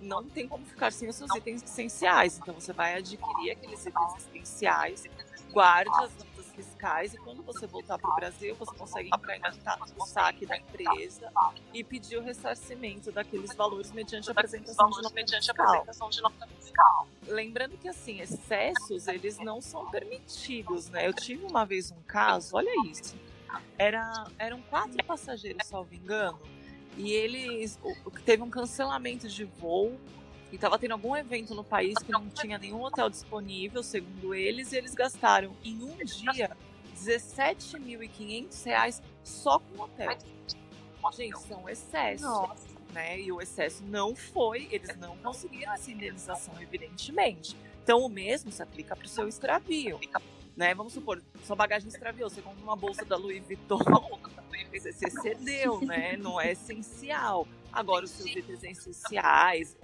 não 0.00 0.24
tem 0.24 0.46
como 0.46 0.64
ficar 0.66 0.92
sem 0.92 1.08
os 1.08 1.16
seus 1.16 1.34
itens 1.34 1.62
essenciais. 1.62 2.38
Então 2.38 2.54
você 2.54 2.72
vai 2.72 2.94
adquirir 2.96 3.52
aqueles 3.52 3.86
itens 3.86 4.14
essenciais, 4.16 5.04
guarde 5.52 5.90
as 6.02 6.12
fiscais 6.54 7.14
e 7.14 7.18
quando 7.18 7.42
você 7.42 7.66
voltar 7.66 7.98
para 7.98 8.10
o 8.10 8.14
Brasil, 8.14 8.54
você 8.54 8.74
consegue 8.76 9.10
entrar 9.12 9.36
em 9.36 9.40
contato 9.40 9.94
com 9.94 10.02
o 10.02 10.06
saque 10.06 10.46
da 10.46 10.56
empresa 10.56 11.32
e 11.72 11.82
pedir 11.82 12.16
o 12.16 12.22
ressarcimento 12.22 13.10
daqueles 13.10 13.54
valores 13.54 13.90
mediante 13.92 14.30
a 14.30 14.32
apresentação 14.32 14.90
de 16.10 16.20
nota 16.20 16.46
fiscal. 16.46 17.08
Lembrando 17.26 17.76
que 17.78 17.88
assim, 17.88 18.20
excessos 18.20 19.08
eles 19.08 19.38
não 19.38 19.60
são 19.60 19.90
permitidos, 19.90 20.88
né? 20.88 21.06
Eu 21.06 21.12
tive 21.12 21.44
uma 21.44 21.64
vez 21.64 21.90
um 21.90 22.02
caso, 22.02 22.56
olha 22.56 22.70
isso. 22.86 23.14
Era, 23.76 24.26
eram 24.38 24.60
quatro 24.62 25.02
passageiros, 25.04 25.66
salvo 25.66 25.94
engano, 25.94 26.40
e 26.96 27.12
eles 27.12 27.78
teve 28.24 28.42
um 28.42 28.50
cancelamento 28.50 29.28
de 29.28 29.44
voo 29.44 29.98
e 30.52 30.56
estava 30.56 30.78
tendo 30.78 30.92
algum 30.92 31.16
evento 31.16 31.54
no 31.54 31.64
país 31.64 31.98
que 31.98 32.12
não 32.12 32.28
tinha 32.28 32.58
nenhum 32.58 32.82
hotel 32.82 33.08
disponível, 33.08 33.82
segundo 33.82 34.34
eles, 34.34 34.70
e 34.70 34.76
eles 34.76 34.94
gastaram 34.94 35.56
em 35.64 35.82
um 35.82 35.96
dia 36.04 36.54
17.500 36.94 38.64
reais 38.66 39.02
só 39.24 39.58
com 39.58 39.82
hotel. 39.82 40.16
Gente, 41.14 41.38
são 41.40 41.68
excessos. 41.68 42.26
Nossa. 42.26 42.68
Né? 42.92 43.22
E 43.22 43.32
o 43.32 43.40
excesso 43.40 43.82
não 43.84 44.14
foi, 44.14 44.68
eles 44.70 44.94
não 44.98 45.16
conseguiram 45.16 45.72
essa 45.72 45.90
indenização, 45.90 46.54
evidentemente. 46.60 47.56
Então, 47.82 48.00
o 48.00 48.08
mesmo 48.08 48.52
se 48.52 48.62
aplica 48.62 48.94
para 48.94 49.06
o 49.06 49.08
seu 49.08 49.26
extravio. 49.26 49.98
Né? 50.54 50.74
Vamos 50.74 50.92
supor, 50.92 51.22
sua 51.44 51.56
bagagem 51.56 51.88
extraviou, 51.88 52.28
você 52.28 52.42
compra 52.42 52.62
uma 52.62 52.76
bolsa 52.76 53.06
da 53.06 53.16
Louis 53.16 53.42
Vuitton, 53.42 53.78
você 54.70 54.92
cedeu, 54.92 55.80
né? 55.80 56.16
Não 56.16 56.38
é 56.38 56.52
essencial. 56.52 57.48
Agora, 57.72 58.04
os 58.04 58.10
seus 58.10 58.36
itens 58.36 58.62
essenciais, 58.62 59.76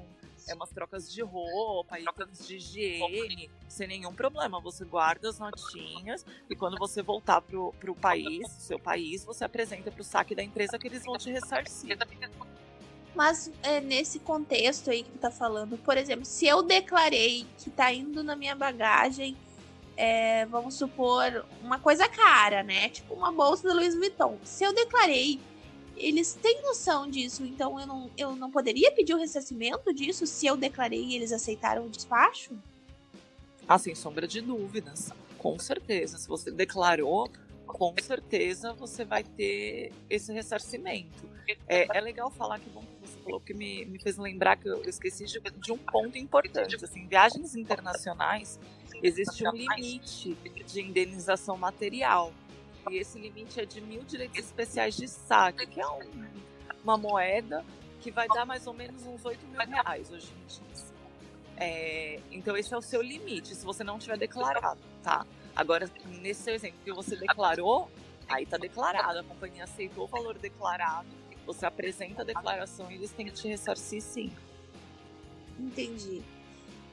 é 0.49 0.55
umas 0.55 0.71
trocas 0.71 1.13
de 1.13 1.23
roupa, 1.23 1.99
itens 2.01 2.47
de 2.47 2.57
higiene, 2.57 3.51
sem 3.69 3.87
nenhum 3.87 4.13
problema. 4.13 4.61
Você 4.61 4.85
guarda 4.85 5.29
as 5.29 5.39
notinhas 5.39 6.25
e 6.49 6.57
quando 6.57 6.79
você 6.79 7.03
voltar 7.03 7.41
pro, 7.43 7.73
pro 7.79 7.95
país, 7.95 8.51
seu 8.53 8.79
país, 8.79 9.25
você 9.25 9.45
apresenta 9.45 9.91
pro 9.91 10.03
saque 10.03 10.35
da 10.35 10.43
empresa 10.43 10.79
que 10.79 10.89
eles 10.89 11.05
vão 11.05 11.17
te 11.17 11.31
ressarcir. 11.31 11.97
Mas 13.15 13.51
é, 13.63 13.81
nesse 13.81 14.19
contexto 14.19 14.91
aí 14.91 15.03
que 15.03 15.11
tu 15.11 15.19
tá 15.19 15.31
falando, 15.31 15.77
por 15.79 15.97
exemplo, 15.97 16.25
se 16.25 16.47
eu 16.47 16.63
declarei 16.63 17.47
que 17.59 17.71
tá 17.71 17.93
indo 17.93 18.23
na 18.23 18.37
minha 18.37 18.55
bagagem, 18.55 19.37
é, 19.97 20.47
vamos 20.47 20.75
supor, 20.75 21.45
uma 21.61 21.81
coisa 21.81 22.09
cara, 22.09 22.63
né? 22.63 22.89
Tipo 22.89 23.15
uma 23.15 23.33
bolsa 23.33 23.67
da 23.67 23.75
Louis 23.75 23.95
Vuitton. 23.95 24.39
Se 24.45 24.63
eu 24.63 24.73
declarei 24.73 25.41
eles 25.99 26.35
têm 26.35 26.63
noção 26.63 27.09
disso, 27.09 27.45
então 27.45 27.79
eu 27.79 27.87
não, 27.87 28.11
eu 28.17 28.37
não 28.37 28.51
poderia 28.51 28.91
pedir 28.93 29.15
o 29.15 29.19
ressarcimento 29.19 29.93
disso 29.93 30.27
se 30.27 30.47
eu 30.47 30.57
declarei 30.57 31.03
e 31.03 31.15
eles 31.15 31.33
aceitaram 31.33 31.87
o 31.87 31.89
despacho? 31.89 32.53
Ah, 33.67 33.79
sem 33.79 33.95
sombra 33.95 34.27
de 34.27 34.41
dúvidas. 34.41 35.11
Com 35.37 35.59
certeza. 35.59 36.19
Se 36.19 36.27
você 36.27 36.51
declarou, 36.51 37.31
com 37.67 37.95
certeza 38.01 38.73
você 38.73 39.05
vai 39.05 39.23
ter 39.23 39.93
esse 40.09 40.33
ressarcimento. 40.33 41.29
É, 41.67 41.97
é 41.97 42.01
legal 42.01 42.31
falar 42.31 42.59
que 42.59 42.69
bom 42.71 42.83
que 42.83 43.09
você 43.09 43.19
falou 43.21 43.41
que 43.41 43.55
me, 43.55 43.85
me 43.87 43.99
fez 43.99 44.17
lembrar 44.17 44.57
que 44.57 44.69
eu 44.69 44.83
esqueci 44.85 45.25
de, 45.25 45.41
de 45.41 45.73
um 45.73 45.79
ponto 45.79 46.17
importante. 46.19 46.77
Assim, 46.83 47.07
viagens 47.07 47.55
internacionais 47.55 48.59
existe 49.03 49.47
um 49.47 49.53
limite 49.53 50.37
de 50.67 50.81
indenização 50.81 51.57
material. 51.57 52.33
E 52.91 52.99
esse 52.99 53.19
limite 53.19 53.61
é 53.61 53.65
de 53.65 53.81
mil 53.81 54.03
direitos 54.03 54.39
especiais 54.39 54.97
de 54.97 55.07
saque, 55.09 55.67
que 55.67 55.81
é 55.81 55.87
um, 55.87 56.01
uma 56.83 56.97
moeda 56.97 57.65
que 58.01 58.11
vai 58.11 58.29
dar 58.29 58.47
mais 58.47 58.67
ou 58.67 58.73
menos 58.73 59.05
uns 59.05 59.25
8 59.25 59.47
mil 59.47 59.61
reais 59.61 60.11
hoje 60.11 60.29
em 60.33 60.47
dia. 60.47 60.89
É, 61.57 62.21
então 62.31 62.57
esse 62.57 62.73
é 62.73 62.77
o 62.77 62.83
seu 62.83 63.03
limite, 63.03 63.55
se 63.55 63.65
você 63.65 63.83
não 63.83 63.99
tiver 63.99 64.17
declarado, 64.17 64.81
tá? 65.03 65.27
Agora, 65.57 65.91
nesse 66.21 66.43
seu 66.43 66.55
exemplo 66.55 66.79
que 66.85 66.93
você 66.93 67.17
declarou, 67.17 67.91
aí 68.29 68.47
tá 68.47 68.57
declarado, 68.57 69.19
a 69.19 69.25
companhia 69.25 69.65
aceitou 69.65 70.05
o 70.05 70.07
valor 70.07 70.39
declarado, 70.39 71.09
você 71.45 71.67
apresenta 71.67 72.23
a 72.23 72.25
declaração 72.25 72.89
e 72.93 72.95
eles 72.95 73.11
têm 73.11 73.27
que 73.27 73.33
te 73.33 73.49
ressarcir 73.49 74.01
sim. 74.01 74.33
Entendi. 75.59 76.23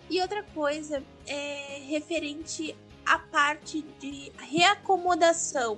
E 0.10 0.19
outra 0.19 0.41
coisa 0.41 1.03
é 1.27 1.79
referente 1.88 2.75
a 3.05 3.19
parte 3.19 3.81
de 3.99 4.31
reacomodação. 4.37 5.77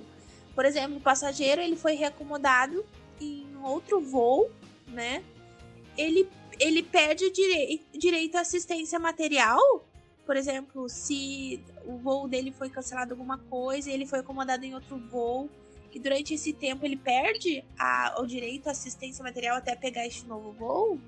Por 0.54 0.64
exemplo, 0.64 0.96
o 0.96 1.00
passageiro 1.00 1.60
ele 1.60 1.76
foi 1.76 1.94
reacomodado 1.94 2.84
em 3.20 3.46
outro 3.62 4.00
voo, 4.00 4.50
né? 4.88 5.22
Ele, 5.96 6.28
ele 6.58 6.82
perde 6.82 7.30
direi 7.30 7.84
direito 7.92 8.36
à 8.36 8.40
assistência 8.40 8.98
material. 8.98 9.60
Por 10.24 10.36
exemplo, 10.36 10.88
se 10.88 11.62
o 11.84 11.96
voo 11.96 12.28
dele 12.28 12.52
foi 12.52 12.68
cancelado 12.68 13.14
alguma 13.14 13.38
coisa 13.38 13.90
e 13.90 13.94
ele 13.94 14.06
foi 14.06 14.18
acomodado 14.18 14.64
em 14.64 14.74
outro 14.74 14.98
voo, 14.98 15.48
e 15.92 15.98
durante 15.98 16.34
esse 16.34 16.52
tempo 16.52 16.84
ele 16.84 16.96
perde 16.96 17.64
a, 17.78 18.16
o 18.20 18.26
direito 18.26 18.68
à 18.68 18.72
assistência 18.72 19.22
material 19.22 19.56
até 19.56 19.74
pegar 19.74 20.06
este 20.06 20.26
novo 20.26 20.52
voo? 20.52 21.00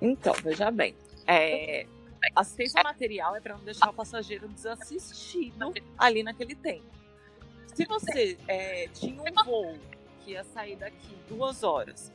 Então, 0.00 0.32
veja 0.42 0.70
bem. 0.70 0.94
É, 1.26 1.86
assistência 2.34 2.82
material 2.82 3.36
é 3.36 3.40
para 3.40 3.56
não 3.56 3.64
deixar 3.64 3.90
o 3.90 3.92
passageiro 3.92 4.48
desassistido 4.48 5.72
ali 5.98 6.22
naquele 6.22 6.54
tempo. 6.54 6.86
Se 7.74 7.84
você 7.86 8.36
é, 8.46 8.88
tinha 8.88 9.22
um 9.22 9.44
voo 9.44 9.78
que 10.24 10.32
ia 10.32 10.44
sair 10.44 10.76
daqui 10.76 11.16
duas 11.28 11.62
horas, 11.62 12.12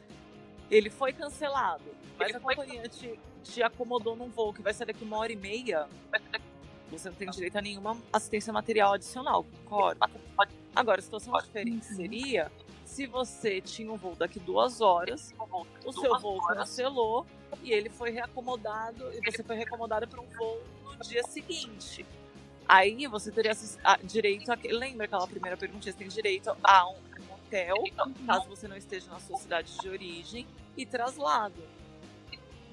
ele 0.70 0.90
foi 0.90 1.14
cancelado, 1.14 1.84
mas 2.18 2.36
a 2.36 2.40
companhia 2.40 2.88
te, 2.88 3.20
te 3.44 3.64
acomodou 3.64 4.16
num 4.16 4.30
voo 4.30 4.54
que 4.54 4.62
vai 4.62 4.74
sair 4.74 4.88
daqui 4.88 5.04
uma 5.04 5.18
hora 5.18 5.32
e 5.32 5.36
meia, 5.36 5.88
você 6.90 7.10
não 7.10 7.16
tem 7.16 7.30
direito 7.30 7.58
a 7.58 7.62
nenhuma 7.62 7.98
assistência 8.12 8.52
material 8.54 8.94
adicional, 8.94 9.44
concorda? 9.44 10.10
Agora, 10.76 11.00
a 11.00 11.04
situação 11.04 11.34
diferente 11.42 11.86
seria 11.86 12.52
se 12.86 13.06
você 13.08 13.60
tinha 13.60 13.92
um 13.92 13.98
voo 13.98 14.16
daqui 14.16 14.40
duas 14.40 14.80
horas, 14.80 15.34
o 15.84 15.92
seu 15.92 16.18
voo 16.20 16.40
cancelou 16.42 17.26
e 17.64 17.74
ele 17.74 17.90
foi 17.90 18.12
reacomodado 18.12 19.12
e 19.12 19.20
você 19.30 19.44
foi 19.44 19.56
reacomodada 19.56 20.08
para 20.08 20.22
um 20.22 20.28
voo 20.28 20.62
no 20.84 21.04
dia 21.04 21.24
seguinte. 21.24 22.06
Aí 22.68 23.06
você 23.08 23.32
teria 23.32 23.52
direito 24.04 24.52
a. 24.52 24.58
Lembra 24.72 25.06
aquela 25.06 25.28
primeira 25.28 25.58
pergunta? 25.58 25.84
Você 25.84 25.94
tem 25.94 26.08
direito 26.08 26.56
a 26.64 26.88
um, 26.88 26.94
um 26.94 27.34
hotel, 27.34 27.84
caso 28.26 28.48
você 28.48 28.68
não 28.68 28.78
esteja 28.78 29.10
na 29.12 29.20
sua 29.20 29.38
cidade 29.38 29.78
de 29.78 29.90
origem, 29.90 30.48
e 30.78 30.86
traslado. 30.86 31.64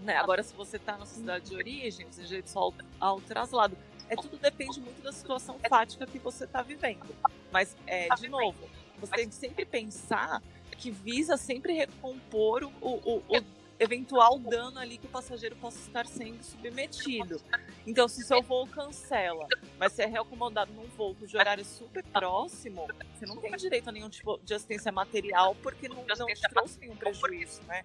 Né? 0.02 0.16
Agora, 0.16 0.42
se 0.42 0.54
você 0.54 0.76
está 0.76 0.96
na 0.96 1.06
sua 1.06 1.18
cidade 1.18 1.48
de 1.48 1.54
origem, 1.54 2.06
você 2.06 2.20
tem 2.20 2.26
direito 2.26 2.48
só 2.48 2.60
ao, 2.60 2.74
ao 2.98 3.20
traslado. 3.20 3.76
É, 4.08 4.16
tudo 4.16 4.36
depende 4.36 4.80
muito 4.80 5.00
da 5.02 5.12
situação 5.12 5.58
fática 5.68 6.06
que 6.06 6.18
você 6.18 6.44
está 6.44 6.60
vivendo. 6.60 7.14
Mas, 7.52 7.76
é, 7.86 8.08
de 8.16 8.28
novo, 8.28 8.58
você 9.06 9.16
tem 9.16 9.28
que 9.28 9.34
sempre 9.34 9.64
pensar 9.64 10.42
que 10.78 10.90
visa 10.90 11.36
sempre 11.36 11.72
recompor 11.72 12.64
o, 12.64 12.72
o, 12.80 13.18
o 13.18 13.44
eventual 13.78 14.38
dano 14.38 14.78
ali 14.78 14.96
que 14.96 15.06
o 15.06 15.08
passageiro 15.08 15.56
possa 15.56 15.78
estar 15.78 16.06
sendo 16.06 16.42
submetido. 16.42 17.40
Então, 17.86 18.06
se 18.06 18.22
seu 18.22 18.40
voo 18.40 18.66
cancela, 18.66 19.46
mas 19.78 19.92
você 19.92 20.02
é 20.02 20.06
reacomodado 20.06 20.72
num 20.72 20.86
voo 20.96 21.14
cujo 21.16 21.36
horário 21.36 21.62
é 21.62 21.64
super 21.64 22.04
próximo, 22.04 22.86
você 23.14 23.26
não 23.26 23.36
tem 23.38 23.52
direito 23.56 23.88
a 23.88 23.92
nenhum 23.92 24.08
tipo 24.08 24.38
de 24.44 24.54
assistência 24.54 24.92
material 24.92 25.56
porque 25.62 25.88
não, 25.88 26.04
não 26.04 26.26
te 26.26 26.48
trouxe 26.48 26.78
nenhum 26.78 26.96
prejuízo, 26.96 27.60
né? 27.62 27.84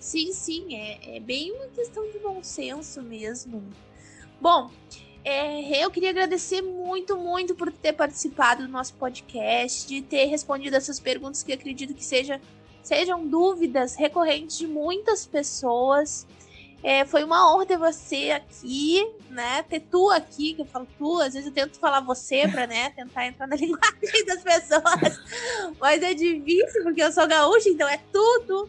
Sim, 0.00 0.32
sim, 0.32 0.76
é, 0.76 1.16
é 1.16 1.20
bem 1.20 1.52
uma 1.52 1.68
questão 1.68 2.10
de 2.10 2.18
bom 2.18 2.42
senso 2.42 3.00
mesmo. 3.00 3.64
Bom, 4.40 4.70
é, 5.24 5.84
eu 5.84 5.90
queria 5.90 6.10
agradecer 6.10 6.60
muito, 6.60 7.16
muito 7.16 7.54
por 7.54 7.72
ter 7.72 7.94
participado 7.94 8.66
do 8.66 8.68
nosso 8.68 8.92
podcast, 8.94 9.86
de 9.88 10.02
ter 10.02 10.26
respondido 10.26 10.76
essas 10.76 11.00
perguntas 11.00 11.42
que 11.42 11.52
acredito 11.52 11.94
que 11.94 12.04
seja, 12.04 12.40
sejam 12.82 13.26
dúvidas 13.26 13.94
recorrentes 13.94 14.58
de 14.58 14.66
muitas 14.66 15.24
pessoas. 15.24 16.26
É, 16.82 17.06
foi 17.06 17.24
uma 17.24 17.50
honra 17.50 17.64
ter 17.64 17.78
você 17.78 18.30
aqui, 18.30 19.10
né? 19.30 19.62
Ter 19.62 19.80
tu 19.80 20.10
aqui, 20.10 20.52
que 20.52 20.60
eu 20.60 20.66
falo 20.66 20.86
tu, 20.98 21.18
às 21.18 21.32
vezes 21.32 21.46
eu 21.46 21.52
tento 21.52 21.78
falar 21.78 22.00
você 22.00 22.46
pra, 22.46 22.66
né, 22.66 22.90
tentar 22.94 23.26
entrar 23.26 23.46
na 23.46 23.56
linguagem 23.56 24.26
das 24.26 24.42
pessoas. 24.42 25.18
Mas 25.80 26.02
é 26.02 26.12
difícil, 26.12 26.82
porque 26.82 27.02
eu 27.02 27.10
sou 27.10 27.26
gaúcha, 27.26 27.70
então 27.70 27.88
é 27.88 27.98
tudo. 28.12 28.68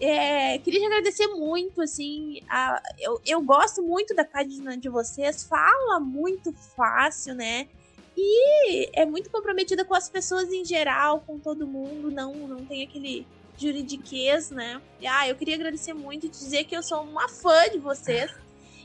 É, 0.00 0.58
queria 0.58 0.80
te 0.80 0.86
agradecer 0.86 1.26
muito, 1.28 1.82
assim, 1.82 2.40
a, 2.48 2.80
eu, 3.00 3.20
eu 3.26 3.42
gosto 3.42 3.82
muito 3.82 4.14
da 4.14 4.24
página 4.24 4.76
de 4.76 4.88
vocês, 4.88 5.42
fala 5.44 5.98
muito 5.98 6.52
fácil, 6.76 7.34
né? 7.34 7.68
E 8.16 8.90
é 8.92 9.04
muito 9.04 9.30
comprometida 9.30 9.84
com 9.84 9.94
as 9.94 10.08
pessoas 10.08 10.52
em 10.52 10.64
geral, 10.64 11.20
com 11.26 11.38
todo 11.38 11.66
mundo, 11.66 12.10
não, 12.10 12.32
não 12.34 12.64
tem 12.64 12.84
aquele 12.84 13.26
juridiquês, 13.56 14.50
né? 14.50 14.80
E, 15.00 15.06
ah, 15.06 15.28
eu 15.28 15.34
queria 15.34 15.56
agradecer 15.56 15.92
muito 15.92 16.26
e 16.26 16.28
dizer 16.28 16.64
que 16.64 16.76
eu 16.76 16.82
sou 16.82 17.02
uma 17.02 17.28
fã 17.28 17.68
de 17.68 17.78
vocês. 17.78 18.30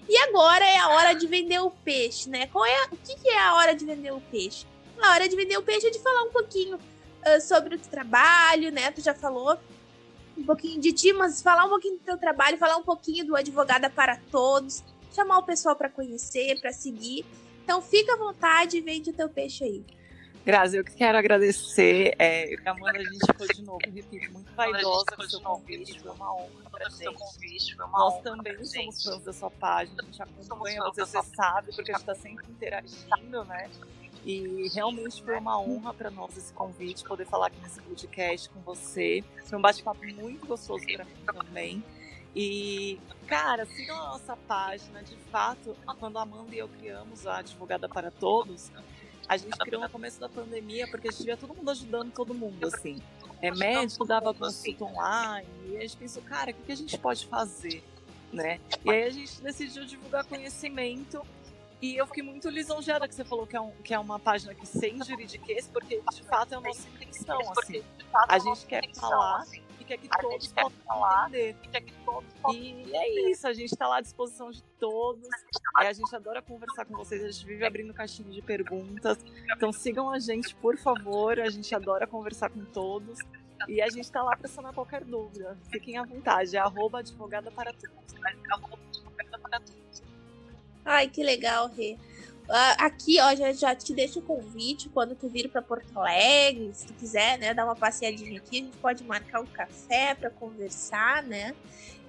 E 0.10 0.18
agora 0.18 0.66
é 0.66 0.78
a 0.78 0.90
hora 0.90 1.14
de 1.14 1.28
vender 1.28 1.60
o 1.60 1.70
peixe, 1.70 2.30
né? 2.30 2.48
Qual 2.48 2.66
é, 2.66 2.86
o 2.92 2.98
que, 2.98 3.16
que 3.16 3.30
é 3.30 3.40
a 3.40 3.56
hora 3.56 3.74
de 3.74 3.86
vender 3.86 4.12
o 4.12 4.20
peixe? 4.20 4.66
A 5.02 5.12
hora 5.12 5.30
de 5.30 5.36
vender 5.36 5.58
o 5.58 5.64
peixe 5.64 5.88
é 5.88 5.90
de 5.92 6.00
falar 6.00 6.24
um 6.24 6.32
pouquinho 6.32 6.78
uh, 6.78 7.42
sobre 7.42 7.76
o 7.76 7.80
trabalho, 7.80 8.72
né? 8.72 8.92
Tu 8.92 9.02
já 9.02 9.14
falou 9.14 9.58
um 10.38 10.44
pouquinho 10.44 10.80
de 10.80 10.92
ti, 10.92 11.14
mas 11.14 11.42
falar 11.42 11.66
um 11.66 11.70
pouquinho 11.70 11.98
do 11.98 12.04
teu 12.04 12.18
trabalho, 12.18 12.58
falar 12.58 12.78
um 12.78 12.84
pouquinho 12.84 13.26
do 13.26 13.36
Advogada 13.36 13.90
para 13.90 14.18
Todos, 14.32 14.84
chamar 15.14 15.38
o 15.40 15.44
pessoal 15.44 15.76
para 15.76 15.90
conhecer, 15.90 16.60
para 16.60 16.72
seguir. 16.72 17.26
Então 17.64 17.82
fica 17.82 18.14
à 18.14 18.18
vontade 18.18 18.78
e 18.78 18.82
vende 18.82 19.10
o 19.10 19.14
teu 19.14 19.30
peixe 19.30 19.64
aí. 19.64 19.86
Grazi, 20.46 20.76
eu 20.76 20.84
quero 20.84 21.18
agradecer. 21.18 22.16
É, 22.20 22.54
Amanda, 22.66 23.00
a 23.00 23.04
gente 23.04 23.26
foi 23.38 23.48
de 23.48 23.62
novo, 23.62 23.80
repito, 23.86 24.34
muito 24.34 24.52
vaidosa 24.54 25.06
com 25.16 25.22
o 25.22 25.30
seu 25.30 25.40
convite. 25.40 25.98
Foi 26.02 26.12
uma 26.12 26.36
honra 26.36 26.70
pra 26.70 26.90
gente. 26.90 27.78
Nós 27.78 28.22
também 28.22 28.66
somos 28.66 29.04
fãs 29.04 29.24
da 29.24 29.32
sua 29.32 29.50
página, 29.50 30.02
a 30.02 30.06
gente 30.06 30.22
acompanha 30.22 30.82
você, 30.84 31.06
você 31.06 31.24
sabe, 31.34 31.74
porque 31.74 31.92
a 31.92 31.98
gente 31.98 32.02
está 32.02 32.16
sempre 32.16 32.46
interagindo, 32.50 33.46
né? 33.46 33.70
E 34.26 34.70
realmente 34.74 35.22
foi 35.22 35.38
uma 35.38 35.60
honra 35.60 35.94
para 35.94 36.10
nós 36.10 36.38
esse 36.38 36.54
convite, 36.54 37.04
poder 37.04 37.26
falar 37.26 37.48
aqui 37.48 37.60
nesse 37.62 37.82
podcast 37.82 38.50
com 38.50 38.62
você. 38.62 39.24
Foi 39.46 39.58
um 39.58 39.62
bate-papo 39.62 40.06
muito 40.06 40.48
gostoso 40.48 40.86
para 40.86 41.04
mim 41.04 41.12
também. 41.26 41.84
E, 42.36 43.00
cara, 43.28 43.66
sigam 43.66 43.96
a 43.96 44.10
nossa 44.10 44.36
página. 44.36 45.04
De 45.04 45.16
fato, 45.30 45.76
quando 46.00 46.18
a 46.18 46.22
Amanda 46.22 46.56
e 46.56 46.60
eu 46.60 46.70
criamos 46.70 47.28
a 47.28 47.40
Advogada 47.40 47.90
para 47.90 48.10
Todos, 48.10 48.72
a 49.28 49.38
gente 49.38 49.58
criou 49.58 49.82
no 49.82 49.90
começo 49.90 50.20
da 50.20 50.30
pandemia 50.30 50.88
porque 50.88 51.10
a 51.10 51.12
gente 51.12 51.24
via 51.24 51.38
todo 51.38 51.54
mundo 51.54 51.70
ajudando 51.72 52.12
todo 52.12 52.34
mundo, 52.34 52.68
assim. 52.68 53.02
É, 53.42 53.52
médico 53.52 54.06
dava 54.06 54.34
consulta 54.34 54.86
online, 54.86 55.48
e 55.68 55.78
a 55.78 55.82
gente 55.82 55.98
pensou, 55.98 56.24
cara, 56.24 56.52
o 56.52 56.54
que 56.54 56.72
a 56.72 56.76
gente 56.76 56.98
pode 56.98 57.26
fazer? 57.26 57.84
Né? 58.32 58.60
E 58.86 58.90
aí 58.90 59.04
a 59.04 59.10
gente 59.10 59.42
decidiu 59.42 59.86
divulgar 59.86 60.24
conhecimento 60.24 61.22
e 61.84 61.98
eu 61.98 62.08
fiquei 62.08 62.24
muito 62.24 62.48
lisonjeada 62.48 63.06
que 63.10 63.14
você 63.14 63.26
falou 63.26 63.46
que 63.46 63.58
é, 63.58 63.60
um, 63.60 63.72
que 63.84 63.94
é 63.94 64.00
uma 64.00 64.18
página 64.18 64.56
que 64.56 64.66
sem 64.66 65.04
juridiquês, 65.04 65.68
porque 65.68 66.02
de 66.14 66.24
fato 66.24 66.54
é 66.54 66.56
a 66.56 66.62
nossa 66.62 66.88
intenção, 66.88 67.38
assim. 67.58 67.84
A 68.30 68.40
gente 68.40 68.66
quer 68.66 68.90
falar 68.96 69.44
e 69.78 69.84
quer 69.84 69.98
que 69.98 70.08
todos 70.22 70.48
possam 70.54 70.72
entender. 72.54 72.88
E 72.88 72.96
é 72.96 73.30
isso, 73.30 73.46
a 73.46 73.52
gente 73.52 73.74
está 73.74 73.86
lá 73.86 73.98
à 73.98 74.02
disposição 74.02 74.50
de 74.50 74.64
todos. 74.80 75.28
É, 75.82 75.88
a 75.88 75.92
gente 75.92 76.16
adora 76.16 76.42
conversar 76.42 76.86
com 76.86 76.96
vocês, 76.96 77.22
a 77.22 77.30
gente 77.30 77.46
vive 77.46 77.66
abrindo 77.66 77.94
caixinha 77.94 78.32
de 78.32 78.42
perguntas. 78.42 79.18
Então 79.54 79.74
sigam 79.74 80.10
a 80.10 80.20
gente, 80.20 80.56
por 80.56 80.78
favor. 80.78 81.38
A 81.38 81.50
gente 81.50 81.76
adora 81.76 82.08
conversar 82.08 82.50
com 82.50 82.64
todos. 82.64 83.20
E 83.68 83.82
a 83.82 83.90
gente 83.90 84.06
está 84.06 84.24
lá 84.24 84.38
para 84.38 84.48
sanar 84.48 84.74
qualquer 84.74 85.04
dúvida. 85.04 85.58
Fiquem 85.70 85.98
à 85.98 86.06
vontade. 86.06 86.56
É 86.56 86.60
arroba 86.62 87.00
advogada 87.00 87.52
para 87.52 87.74
todos. 87.74 88.16
Advogada 88.24 89.40
para 89.42 89.60
todos. 89.60 89.83
Ai, 90.86 91.08
que 91.08 91.24
legal, 91.24 91.70
Rê. 91.70 91.98
Uh, 92.44 92.76
aqui, 92.78 93.22
ó, 93.22 93.34
já, 93.36 93.54
já 93.54 93.74
te 93.74 93.94
deixo 93.94 94.20
o 94.20 94.22
convite 94.22 94.90
quando 94.90 95.16
tu 95.16 95.30
vir 95.30 95.50
para 95.50 95.62
Porto 95.62 95.98
Alegre, 95.98 96.72
se 96.74 96.86
tu 96.86 96.94
quiser, 96.94 97.40
né, 97.40 97.54
dar 97.54 97.64
uma 97.64 97.76
passeadinha 97.76 98.38
aqui, 98.38 98.60
a 98.60 98.64
gente 98.64 98.78
pode 98.78 99.02
marcar 99.06 99.40
um 99.40 99.46
café 99.46 100.14
para 100.14 100.30
conversar, 100.30 101.24
né? 101.24 101.56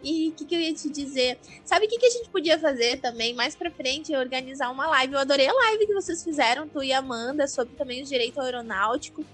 E 0.02 0.28
o 0.28 0.32
que, 0.32 0.44
que, 0.44 0.54
eu 0.54 0.60
ia 0.60 0.74
te 0.74 0.90
dizer? 0.90 1.38
Sabe 1.64 1.86
o 1.86 1.88
que, 1.88 1.98
que 1.98 2.06
a 2.06 2.10
gente 2.10 2.28
podia 2.28 2.58
fazer 2.58 3.00
também 3.00 3.32
mais 3.32 3.54
pra 3.56 3.70
frente? 3.70 4.14
Organizar 4.14 4.70
uma 4.70 4.86
live. 4.86 5.14
Eu 5.14 5.20
adorei 5.20 5.48
a 5.48 5.52
live 5.52 5.86
que 5.86 5.94
vocês 5.94 6.22
fizeram, 6.22 6.68
tu 6.68 6.82
e 6.82 6.92
Amanda, 6.92 7.48
sobre 7.48 7.74
também 7.74 8.02
o 8.02 8.04
direito 8.04 8.38
aeronáutico. 8.38 9.24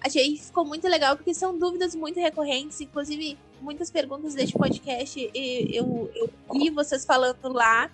Achei 0.00 0.34
que 0.34 0.44
ficou 0.44 0.64
muito 0.64 0.88
legal, 0.88 1.16
porque 1.16 1.34
são 1.34 1.58
dúvidas 1.58 1.94
muito 1.94 2.18
recorrentes, 2.20 2.80
inclusive 2.80 3.36
muitas 3.60 3.90
perguntas 3.90 4.34
deste 4.34 4.56
podcast 4.56 5.30
eu, 5.34 6.10
eu 6.14 6.30
vi 6.52 6.70
vocês 6.70 7.04
falando 7.04 7.52
lá. 7.52 7.90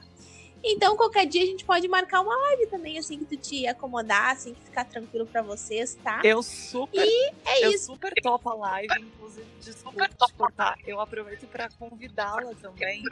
Então, 0.63 0.97
qualquer 0.97 1.27
dia 1.27 1.43
a 1.43 1.47
gente 1.47 1.65
pode 1.65 1.89
marcar 1.89 2.21
uma 2.21 2.37
live 2.37 2.67
também, 2.67 2.99
assim, 2.99 3.19
que 3.19 3.25
tu 3.25 3.37
te 3.37 3.67
acomodar, 3.67 4.33
assim, 4.33 4.53
que 4.53 4.61
ficar 4.63 4.85
tranquilo 4.85 5.27
para 5.27 5.41
vocês, 5.43 5.95
tá? 6.03 6.21
Eu 6.23 6.43
super. 6.43 7.03
E 7.03 7.33
é 7.47 7.67
eu 7.67 7.71
isso. 7.71 7.87
super 7.87 8.13
topo 8.23 8.51
a 8.51 8.55
live, 8.55 8.95
inclusive, 9.01 9.47
desculpa 9.61 10.09
te 10.09 10.35
cortar. 10.35 10.79
Eu 10.87 11.01
aproveito 11.01 11.47
para 11.47 11.69
convidá-la 11.79 12.55
também. 12.61 13.03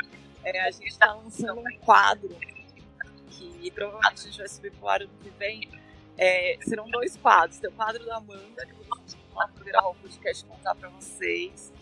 É, 0.44 0.60
a 0.60 0.70
gente 0.70 0.88
está 0.88 1.14
lançando 1.14 1.60
um 1.60 1.78
quadro 1.78 2.36
que 3.30 3.70
provavelmente 3.70 4.20
a 4.20 4.24
gente 4.24 4.38
vai 4.38 4.48
subir 4.48 4.72
pro 4.72 4.88
ar 4.88 5.02
ano 5.02 5.10
que 5.22 5.30
vem. 5.30 5.68
É, 6.18 6.58
serão 6.62 6.90
dois 6.90 7.16
quadros. 7.16 7.58
Tem 7.58 7.70
o 7.70 7.72
quadro 7.72 8.04
da 8.04 8.16
Amanda, 8.16 8.66
que 8.66 8.72
eu 8.72 8.84
vou 8.84 8.98
lá 9.34 9.48
pro 9.48 9.64
Virar 9.64 9.82
Podcast 9.82 10.44
contar 10.44 10.74
para 10.74 10.88
vocês. 10.90 11.72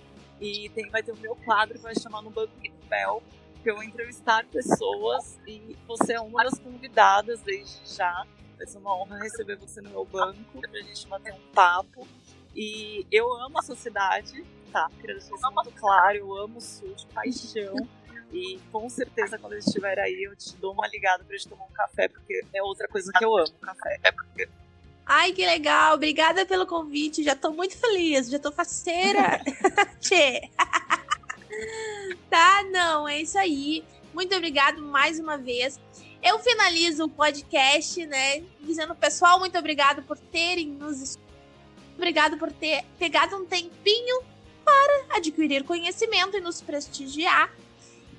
E 0.41 0.69
tem, 0.71 0.89
vai 0.91 1.03
ter 1.03 1.13
o 1.13 1.17
meu 1.17 1.35
quadro 1.35 1.77
que 1.77 1.83
vai 1.83 1.95
chamar 1.99 2.23
No 2.23 2.31
Banco 2.31 2.53
do 2.55 2.71
Papel 2.71 3.23
que 3.67 3.71
eu 3.73 3.83
entrevistar 3.83 4.47
pessoas 4.47 5.37
e 5.45 5.77
você 5.89 6.13
é 6.13 6.21
uma 6.21 6.45
das 6.45 6.57
convidadas 6.57 7.41
desde 7.41 7.97
já. 7.97 8.25
Vai 8.57 8.65
ser 8.65 8.79
uma 8.79 8.97
honra 8.97 9.19
receber 9.19 9.57
você 9.57 9.81
no 9.81 9.91
meu 9.91 10.05
banco 10.05 10.61
pra 10.61 10.81
gente 10.83 11.05
bater 11.09 11.33
um 11.33 11.53
papo. 11.53 12.07
E 12.55 13.05
eu 13.11 13.29
amo 13.35 13.59
a 13.59 13.63
sociedade, 13.63 14.45
tá? 14.71 14.89
Queria 15.01 15.17
deixar 15.17 15.35
isso 15.35 15.51
muito 15.53 15.73
claro. 15.73 16.17
Eu 16.17 16.37
amo 16.37 16.59
o 16.59 16.61
Sul 16.61 16.95
de 16.95 17.07
paixão. 17.07 17.75
E 18.33 18.61
com 18.71 18.89
certeza, 18.89 19.37
quando 19.37 19.55
eu 19.55 19.59
estiver 19.59 19.99
aí, 19.99 20.23
eu 20.23 20.37
te 20.37 20.57
dou 20.59 20.73
uma 20.73 20.87
ligada 20.87 21.25
pra 21.25 21.37
gente 21.37 21.49
tomar 21.49 21.65
um 21.65 21.73
café, 21.73 22.07
porque 22.07 22.45
é 22.55 22.63
outra 22.63 22.87
coisa 22.87 23.11
que 23.13 23.25
eu 23.25 23.37
amo, 23.37 23.53
café. 23.61 23.99
É 24.05 24.13
porque... 24.13 24.49
Ai, 25.05 25.33
que 25.33 25.45
legal! 25.45 25.95
Obrigada 25.95 26.47
pelo 26.47 26.69
convite. 26.69 27.25
Já 27.25 27.35
tô 27.35 27.51
muito 27.51 27.77
feliz, 27.77 28.31
já 28.31 28.39
tô 28.39 28.53
faceira. 28.53 29.41
Tchê! 29.99 30.51
Tá, 32.31 32.64
não, 32.71 33.09
é 33.09 33.21
isso 33.23 33.38
aí. 33.38 33.85
Muito 34.12 34.35
obrigado 34.35 34.83
mais 34.83 35.19
uma 35.19 35.37
vez. 35.37 35.81
Eu 36.23 36.38
finalizo 36.38 37.05
o 37.05 37.09
podcast, 37.09 38.05
né, 38.07 38.42
dizendo, 38.61 38.95
pessoal, 38.95 39.38
muito 39.38 39.59
obrigado 39.59 40.03
por 40.03 40.19
terem 40.19 40.69
nos 40.69 41.19
Obrigado 41.97 42.37
por 42.37 42.53
ter 42.53 42.85
pegado 42.99 43.37
um 43.37 43.47
tempinho 43.47 44.21
para 44.62 45.16
adquirir 45.16 45.64
conhecimento 45.64 46.37
e 46.37 46.40
nos 46.40 46.61
prestigiar. 46.61 47.53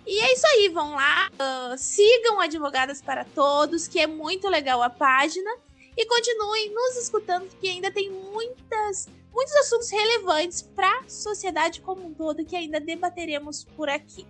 E 0.06 0.20
é 0.20 0.34
isso 0.34 0.48
aí, 0.48 0.70
vão 0.70 0.96
lá, 0.96 1.30
uh, 1.34 1.78
sigam 1.78 2.40
Advogadas 2.40 3.02
para 3.02 3.24
Todos, 3.24 3.88
que 3.88 4.00
é 4.00 4.08
muito 4.08 4.48
legal 4.48 4.82
a 4.82 4.90
página. 4.90 5.50
E 5.96 6.06
continuem 6.06 6.74
nos 6.74 6.96
escutando, 6.98 7.48
porque 7.48 7.68
ainda 7.68 7.92
tem 7.92 8.10
muitas, 8.10 9.10
muitos 9.38 9.56
assuntos 9.58 9.92
relevantes 9.92 10.64
para 10.64 11.02
a 11.02 11.08
sociedade 11.08 11.80
como 11.82 12.08
um 12.08 12.12
todo 12.12 12.44
que 12.44 12.56
ainda 12.56 12.80
debateremos 12.80 13.64
por 13.76 13.88
aqui. 13.88 14.26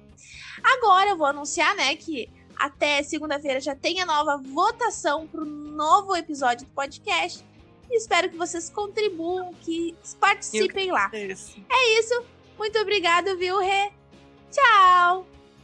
Agora 0.62 1.12
eu 1.12 1.17
vou 1.17 1.28
anunciar, 1.28 1.74
né, 1.78 1.96
que 1.96 2.30
até 2.58 3.02
segunda-feira 3.04 3.62
já 3.62 3.74
tem 3.74 4.02
a 4.02 4.06
nova 4.06 4.36
votação 4.38 5.26
para 5.26 5.41
o 5.41 5.46
novo 5.46 6.13
episódio 6.13 6.65
do 6.65 6.74
podcast. 6.74 7.41
E 7.89 7.96
espero 7.96 8.30
que 8.30 8.36
vocês 8.36 8.70
contribuam, 8.70 9.54
que 9.62 9.96
participem 10.20 10.91
lá. 10.91 11.10
É 11.70 12.00
isso. 12.00 12.22
Muito 12.58 12.78
obrigado, 12.80 13.38
viu, 13.38 13.60
Rê? 13.60 13.93